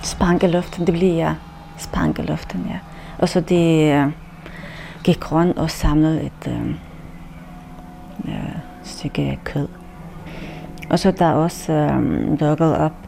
Spankeluften, 0.04 0.88
det 0.88 0.94
bliver 0.94 1.14
ja, 1.14 1.36
spankeluften, 1.78 2.66
ja. 2.70 2.80
Og 3.18 3.30
så 3.30 3.42
de 3.42 3.56
øh, 3.56 4.12
gik 5.04 5.32
rundt 5.32 5.58
og 5.58 5.72
samlede 5.72 6.24
et 6.24 6.48
øh, 6.48 6.70
øh, 8.28 8.56
stykke 8.84 9.40
kød. 9.44 9.68
Og 10.90 11.00
så 11.00 11.12
der 11.12 11.32
også 11.32 11.74
øh, 11.74 12.40
dukket 12.40 12.78
op 12.78 13.08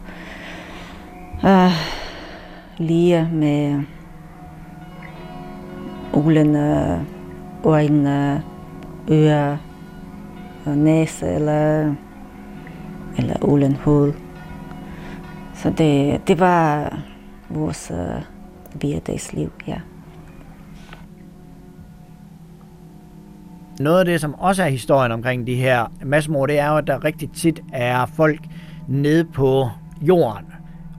øh, 1.46 1.72
lige 2.78 3.30
med 3.32 3.84
uglene, 6.14 7.06
øjne, 7.64 8.44
ører 9.10 9.58
øh, 10.68 10.76
næse 10.76 11.28
eller, 11.28 11.94
eller 13.18 13.46
ulen 13.46 13.76
hoved. 13.76 14.14
Så 15.56 15.70
det, 15.78 16.22
det 16.28 16.40
var 16.40 16.94
vores 17.50 17.92
uh, 17.92 18.24
hverdagsliv, 18.80 19.52
ja. 19.68 19.78
Noget 23.80 24.00
af 24.00 24.06
det, 24.06 24.22
som 24.22 24.36
også 24.36 24.64
er 24.64 24.68
historien 24.68 25.12
omkring 25.12 25.48
de 25.48 25.56
her 25.56 25.86
massemord, 26.04 26.50
det 26.50 26.60
er 26.60 26.68
jo, 26.68 26.78
at 26.78 26.88
der 26.88 27.04
rigtig 27.04 27.32
tit 27.32 27.62
er 27.74 28.06
folk 28.06 28.40
nede 28.88 29.24
på 29.24 29.70
jorden, 30.02 30.46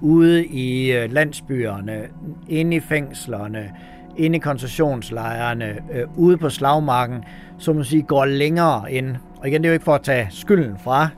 ude 0.01 0.47
i 0.47 0.93
øh, 0.93 1.13
landsbyerne, 1.13 2.03
inde 2.49 2.77
i 2.77 2.81
fængslerne, 2.81 3.71
inde 4.17 4.37
i 4.37 4.39
koncentrationslejrene, 4.39 5.67
øh, 5.67 6.05
ude 6.17 6.37
på 6.37 6.51
slagmarken, 6.51 7.25
som 7.59 7.77
man 7.77 7.85
sige, 7.85 8.03
går 8.03 8.25
længere 8.25 8.93
ind. 8.93 9.17
Og 9.37 9.49
igen, 9.49 9.63
det 9.63 9.69
er 9.69 9.71
jo 9.71 9.75
ikke 9.75 9.85
for 9.85 9.95
at 9.95 10.03
tage 10.03 10.27
skylden 10.31 10.79
fra 10.79 11.09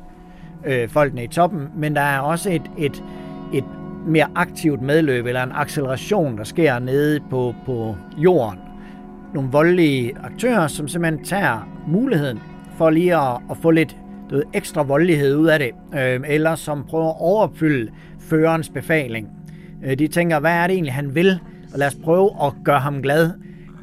øh, 0.66 0.88
folkene 0.88 1.24
i 1.24 1.28
toppen, 1.28 1.68
men 1.76 1.94
der 1.94 2.00
er 2.00 2.18
også 2.18 2.50
et, 2.50 2.70
et, 2.78 3.04
et 3.52 3.64
mere 4.07 4.26
aktivt 4.35 4.83
medløb, 4.83 5.26
eller 5.26 5.42
en 5.42 5.52
acceleration, 5.52 6.38
der 6.38 6.44
sker 6.44 6.78
nede 6.78 7.20
på, 7.30 7.54
på 7.66 7.96
jorden. 8.18 8.59
Nogle 9.35 9.50
voldelige 9.50 10.12
aktører, 10.22 10.66
som 10.66 10.88
simpelthen 10.88 11.24
tager 11.24 11.68
muligheden 11.87 12.40
for 12.78 12.90
lige 12.90 13.16
at, 13.16 13.37
at 13.50 13.57
få 13.57 13.70
lidt 13.70 13.96
du 14.30 14.35
ved, 14.37 14.44
ekstra 14.52 14.83
voldelighed 14.83 15.37
ud 15.37 15.46
af 15.46 15.59
det, 15.59 15.70
øh, 15.94 16.20
eller 16.26 16.54
som 16.54 16.85
prøver 16.88 17.09
at 17.09 17.16
overopfylde 17.18 17.90
førerens 18.18 18.68
befaling. 18.68 19.28
Øh, 19.85 19.98
de 19.98 20.09
tænker, 20.09 20.40
hvad 20.40 20.52
er 20.52 20.66
det 20.66 20.74
egentlig, 20.74 20.94
han 20.94 21.14
vil? 21.14 21.40
Og 21.74 21.80
lad 21.80 21.87
os 21.87 21.94
prøve 22.04 22.30
at 22.42 22.52
gøre 22.64 22.80
ham 22.80 23.02
glad. 23.02 23.30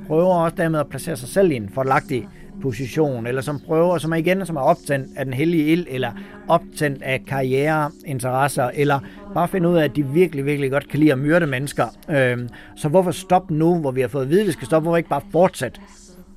Prøver 0.07 0.35
også 0.35 0.55
dermed 0.55 0.79
at 0.79 0.87
placere 0.87 1.15
sig 1.15 1.29
selv 1.29 1.51
i 1.51 1.55
en 1.55 1.69
fordelagtig 1.73 2.27
position, 2.61 3.27
eller 3.27 3.41
som 3.41 3.59
prøver, 3.59 3.97
som 3.97 4.11
er 4.11 4.15
igen 4.15 4.45
som 4.45 4.55
er 4.55 4.61
optændt 4.61 5.07
af 5.17 5.25
den 5.25 5.33
hellige 5.33 5.65
ild, 5.65 5.85
eller 5.89 6.11
optændt 6.47 7.03
af 7.03 7.23
karriereinteresser, 7.27 8.71
eller 8.73 8.99
bare 9.33 9.47
finde 9.47 9.69
ud 9.69 9.77
af, 9.77 9.83
at 9.83 9.95
de 9.95 10.05
virkelig, 10.05 10.45
virkelig 10.45 10.71
godt 10.71 10.89
kan 10.89 10.99
lide 10.99 11.11
at 11.11 11.19
myrde 11.19 11.47
mennesker. 11.47 11.85
Øhm, 12.09 12.49
så 12.75 12.89
hvorfor 12.89 13.11
stoppe 13.11 13.53
nu, 13.53 13.77
hvor 13.77 13.91
vi 13.91 14.01
har 14.01 14.07
fået 14.07 14.23
at 14.23 14.29
vide, 14.29 14.41
at 14.41 14.47
vi 14.47 14.51
skal 14.51 14.65
stoppe, 14.65 14.83
hvorfor 14.83 14.97
ikke 14.97 15.09
bare 15.09 15.21
fortsætte? 15.31 15.81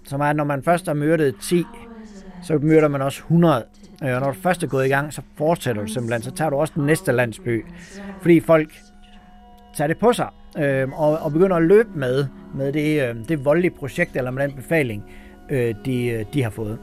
Som 0.04 0.20
er, 0.20 0.24
at 0.24 0.36
når 0.36 0.44
man 0.44 0.62
først 0.62 0.86
har 0.86 0.94
myrdet 0.94 1.34
10, 1.42 1.64
så 2.42 2.58
myrder 2.62 2.88
man 2.88 3.02
også 3.02 3.18
100. 3.18 3.64
Øh, 4.04 4.14
og 4.14 4.20
når 4.20 4.30
du 4.30 4.36
først 4.40 4.62
er 4.62 4.66
gået 4.66 4.86
i 4.86 4.88
gang, 4.88 5.12
så 5.12 5.22
fortsætter 5.36 5.82
du 5.82 5.88
simpelthen. 5.88 6.22
Så 6.22 6.30
tager 6.30 6.50
du 6.50 6.56
også 6.56 6.72
den 6.76 6.86
næste 6.86 7.12
landsby. 7.12 7.64
Fordi 8.20 8.40
folk 8.40 8.68
tager 9.76 9.88
det 9.88 9.98
på 9.98 10.12
sig 10.12 10.28
øh, 10.58 10.88
og, 10.92 11.18
og 11.18 11.32
begynder 11.32 11.56
at 11.56 11.62
løbe 11.62 11.88
med, 11.94 12.26
med 12.54 12.72
det, 12.72 13.08
øh, 13.08 13.28
det 13.28 13.44
voldelige 13.44 13.70
projekt 13.70 14.16
eller 14.16 14.30
med 14.30 14.48
den 14.48 14.56
befaling, 14.56 15.04
øh, 15.50 15.74
de, 15.84 16.06
øh, 16.06 16.24
de 16.34 16.42
har 16.42 16.50
fået. 16.50 16.78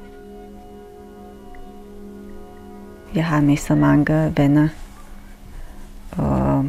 Jeg 3.15 3.25
har 3.25 3.41
mistet 3.41 3.77
mange 3.77 4.34
venner 4.38 4.67
og 6.17 6.65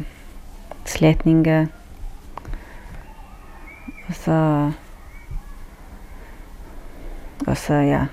slætninger. 0.85 1.65
Og 4.07 4.13
så, 4.13 4.71
og 7.47 7.57
så 7.57 7.73
ja, 7.73 8.05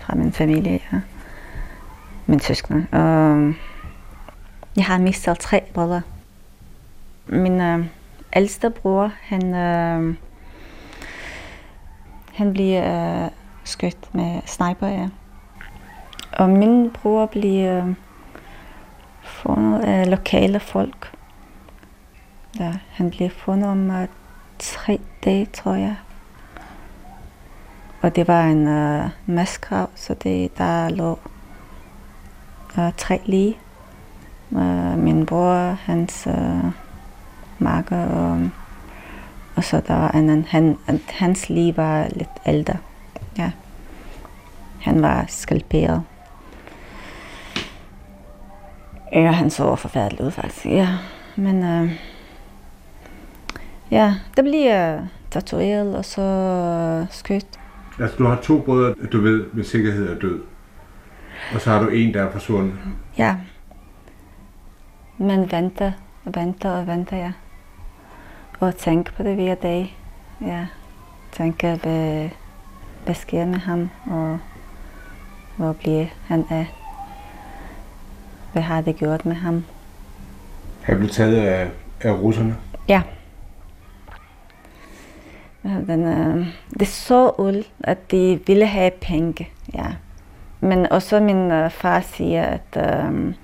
fra 0.00 0.14
min 0.14 0.32
familie, 0.32 0.80
ja. 0.92 1.00
Min 2.26 2.40
søskende. 2.40 2.86
Og 2.92 3.00
øhm, 3.00 3.54
jeg 4.76 4.84
har 4.84 4.98
mistet 4.98 5.38
tre 5.38 5.62
brødre. 5.74 6.02
Min 7.28 7.60
øh, 7.60 7.86
ældste 8.36 8.70
bror, 8.70 9.12
han, 9.20 9.54
øh, 9.54 10.14
han 12.34 12.52
bliver 12.52 13.24
øh, 13.24 13.30
skudt 13.64 14.14
med 14.14 14.40
sniper, 14.44 14.86
ja. 14.86 15.08
Og 16.32 16.50
min 16.50 16.90
bror 16.90 17.26
bliver 17.26 17.86
øh, 17.86 17.94
fundet 19.22 19.80
af 19.80 20.10
lokale 20.10 20.60
folk. 20.60 21.12
Ja, 22.58 22.72
han 22.90 23.10
bliver 23.10 23.30
fundet 23.30 23.70
om 23.70 23.90
øh, 23.90 24.08
tre 24.58 25.00
dage, 25.24 25.46
tror 25.46 25.74
jeg. 25.74 25.96
Og 28.02 28.16
det 28.16 28.28
var 28.28 28.44
en 28.44 28.68
øh, 28.68 29.08
maskrav, 29.26 29.90
så 29.94 30.14
det, 30.14 30.58
der 30.58 30.88
lå 30.88 31.18
øh, 32.78 32.92
tre 32.96 33.20
lige. 33.24 33.58
Øh, 34.52 34.98
min 34.98 35.26
bror, 35.26 35.70
hans 35.70 36.26
Øh, 36.26 36.85
marker, 37.58 38.06
og, 38.06 38.50
og 39.56 39.64
så 39.64 39.82
der 39.86 39.94
var 39.94 40.10
en, 40.10 40.44
han, 40.44 40.78
hans 41.08 41.48
liv 41.48 41.76
var 41.76 42.08
lidt 42.16 42.28
ældre. 42.46 42.76
Ja. 43.38 43.50
Han 44.80 45.02
var 45.02 45.24
skalperet. 45.28 46.02
Ja, 49.12 49.30
han 49.30 49.50
så 49.50 49.76
forfærdelig 49.76 50.24
ud 50.24 50.30
faktisk, 50.30 50.66
ja. 50.66 50.88
Men 51.36 51.64
øh, 51.64 51.92
ja, 53.90 54.14
det 54.36 54.44
bliver 54.44 55.00
tatoveret 55.30 55.96
og 55.96 56.04
så 56.04 57.06
skudt. 57.10 57.46
Altså, 58.00 58.16
du 58.16 58.26
har 58.26 58.36
to 58.36 58.60
brødre, 58.60 58.94
du 59.12 59.20
ved 59.20 59.44
med 59.52 59.64
sikkerhed 59.64 60.08
er 60.08 60.18
død. 60.18 60.40
Og 61.54 61.60
så 61.60 61.70
har 61.70 61.82
du 61.82 61.88
en, 61.88 62.14
der 62.14 62.22
er 62.22 62.30
forsvundet. 62.30 62.74
Ja. 63.18 63.36
Men 65.18 65.52
venter 65.52 65.92
og 66.24 66.32
venter 66.34 66.70
og 66.70 66.86
venter, 66.86 67.16
ja. 67.16 67.32
Og 68.60 68.76
tænke 68.76 69.12
på 69.12 69.22
det 69.22 69.34
hver 69.34 69.54
dag. 69.54 69.96
Ja. 70.40 70.66
Tænke, 71.32 71.74
hvad, 71.82 72.28
hvad 73.04 73.14
sker 73.14 73.46
med 73.46 73.58
ham, 73.58 73.90
og 74.06 74.38
hvor 75.56 75.72
bliver 75.72 76.06
han 76.26 76.44
af. 76.50 76.66
Hvad 78.52 78.62
har 78.62 78.80
det 78.80 78.96
gjort 78.96 79.26
med 79.26 79.34
ham? 79.34 79.64
Han 80.82 80.96
blev 80.98 81.10
taget 81.10 81.36
af, 81.36 81.70
af 82.00 82.12
russerne? 82.12 82.56
Ja. 82.88 83.02
Den, 85.62 86.04
øh, 86.04 86.46
det 86.80 86.88
så 86.88 87.30
ud, 87.38 87.64
at 87.80 88.10
de 88.10 88.40
ville 88.46 88.66
have 88.66 88.90
penge, 88.90 89.48
ja. 89.74 89.86
Men 90.60 90.92
også 90.92 91.20
min 91.20 91.50
øh, 91.50 91.70
far 91.70 92.00
siger, 92.00 92.42
at 92.44 92.76
øh, 92.76 93.34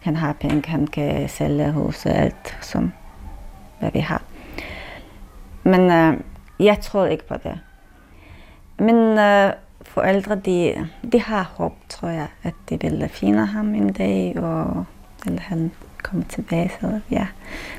han 0.00 0.16
har 0.16 0.32
penge, 0.32 0.70
han 0.70 0.86
kan 0.86 1.28
sælge 1.28 1.72
hus 1.72 2.06
og 2.06 2.12
alt, 2.12 2.58
som 2.60 2.92
hvad 3.80 3.90
vi 3.92 3.98
har. 3.98 4.22
Men 5.70 5.90
øh, 5.90 6.20
jeg 6.58 6.80
tror 6.80 7.06
ikke 7.06 7.28
på 7.28 7.34
det. 7.34 7.60
Men 8.78 9.18
øh, 9.18 9.52
forældre, 9.82 10.34
de, 10.34 10.88
de 11.12 11.20
har 11.20 11.42
håb, 11.42 11.72
tror 11.88 12.08
jeg, 12.08 12.28
at 12.42 12.54
de 12.68 12.80
vil 12.80 13.08
finde 13.08 13.46
ham 13.46 13.74
en 13.74 13.92
dag, 13.92 14.38
og 14.38 14.84
eller 15.26 15.40
han 15.40 15.70
kommer 16.02 16.24
tilbage. 16.24 16.72
Så, 16.80 17.00
ja. 17.10 17.26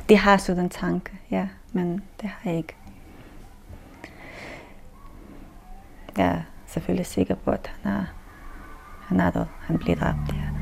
De 0.09 0.17
har 0.17 0.37
sådan 0.37 0.63
en 0.63 0.69
tanke, 0.69 1.11
ja, 1.31 1.47
men 1.71 2.01
det 2.21 2.29
har 2.29 2.49
jeg 2.49 2.57
ikke. 2.57 2.75
Jeg 6.17 6.25
er 6.27 6.41
selvfølgelig 6.67 7.05
sikker 7.05 7.35
på, 7.35 7.51
at 7.51 7.71
han 7.81 7.91
er, 7.91 8.05
han 9.07 9.19
er 9.19 9.31
der. 9.31 9.45
Han 9.61 9.77
bliver 9.77 9.95
dræbt, 9.95 10.33
ja. 10.33 10.60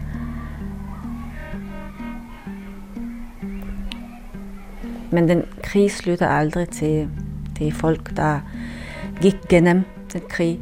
Men 5.11 5.29
den 5.29 5.43
krig 5.63 5.91
slutter 5.91 6.27
aldrig 6.27 6.69
til 6.69 7.09
er 7.61 7.71
folk, 7.71 8.15
der 8.17 8.39
gik 9.21 9.35
gennem 9.49 9.83
den 10.13 10.21
krig, 10.29 10.59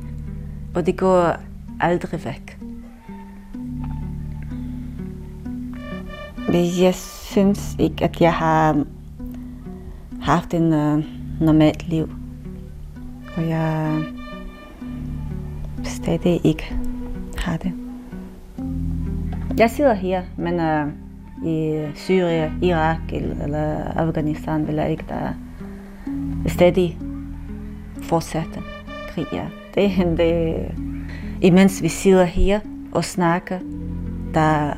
og 0.76 0.86
det 0.86 0.98
går 0.98 1.36
aldrig 1.80 2.26
væk. 2.26 2.58
Jeg 6.54 6.96
synes 6.96 7.76
ikke, 7.80 8.04
at 8.04 8.22
jeg 8.22 8.34
har 8.34 8.86
haft 10.22 10.54
en 10.54 10.74
uh, 10.74 11.04
normalt 11.42 11.88
liv. 11.88 12.10
Og 13.38 13.48
jeg 13.50 14.04
stadig 15.84 16.46
ikke 16.46 16.76
har 17.38 17.58
det. 17.58 17.74
Jeg 19.58 19.70
sidder 19.70 19.94
her, 19.94 20.24
men 20.38 20.54
uh, 20.60 21.07
i 21.46 21.86
Syrien, 21.96 22.64
Irak 22.64 23.14
eller 23.14 23.92
Afghanistan 23.96 24.68
vil 24.68 24.76
jeg 24.76 24.92
ikke 24.92 25.06
der 25.10 25.34
stadig 26.48 26.98
fortsætte 28.02 28.62
krig. 29.10 29.26
Ja. 29.34 29.46
Det, 29.76 30.18
det, 30.18 30.56
imens 31.42 31.82
vi 31.82 31.88
sidder 31.88 32.26
her 32.26 32.60
og 32.92 33.06
snakker, 33.06 33.60
der 34.34 34.40
er 34.40 34.74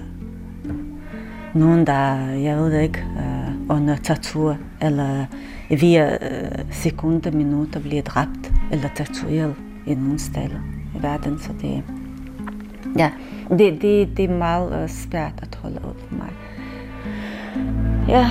nogen, 1.54 1.88
der, 1.88 2.15
jeg 2.30 2.58
ved 2.58 2.80
ikke, 2.80 3.04
uh, 3.15 3.76
under 3.78 3.95
tortur, 3.95 4.58
eller 4.82 5.26
via 5.69 6.06
uh, 6.06 6.13
øh, 6.22 6.65
sekunder, 6.72 7.32
minutter 7.32 7.80
bliver 7.80 8.02
dræbt 8.02 8.54
eller 8.72 8.89
tortureret 8.95 9.56
i 9.88 9.93
nogle 9.93 10.19
steder 10.19 10.60
i 10.95 11.04
verden. 11.04 11.39
Så 11.39 11.50
det, 11.62 11.84
ja, 12.98 13.12
det, 13.50 13.82
det, 13.82 14.17
det 14.17 14.26
er 14.26 14.38
meget 14.38 14.84
uh, 14.84 14.89
svært 14.89 15.34
at 15.41 15.60
holde 15.62 15.76
ud 15.76 15.93
for 16.08 16.15
mig. 16.15 16.30
Ja. 18.10 18.30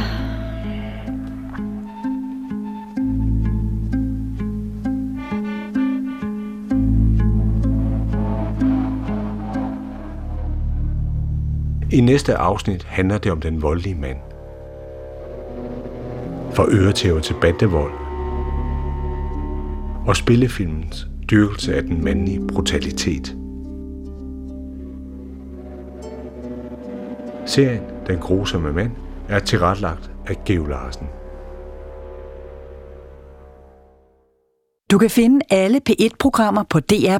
I 11.93 12.01
næste 12.01 12.35
afsnit 12.35 12.85
handler 12.85 13.19
det 13.19 13.33
om 13.33 13.41
den 13.41 13.63
voldelige 13.63 13.95
mand. 13.95 14.19
For 16.53 16.67
øretæver 16.71 17.21
til 17.21 17.35
bandevold. 17.41 17.93
Og 20.07 20.17
spillefilmens 20.17 21.09
dyrkelse 21.31 21.77
af 21.77 21.83
den 21.83 22.05
mandlige 22.05 22.47
brutalitet. 22.47 23.37
Serien 27.47 27.83
Den 28.07 28.19
grusomme 28.19 28.73
mand 28.73 28.91
er 29.29 29.39
tilrettelagt 29.39 30.11
af 30.27 30.45
Geo 30.45 30.67
Larsen. 30.67 31.07
Du 34.91 34.99
kan 34.99 35.11
finde 35.11 35.41
alle 35.51 35.81
P1-programmer 35.91 36.63
på 36.71 36.81
dr.dk-p1. 36.81 37.13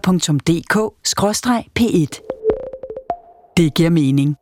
Det 3.57 3.75
giver 3.75 3.91
mening. 3.91 4.37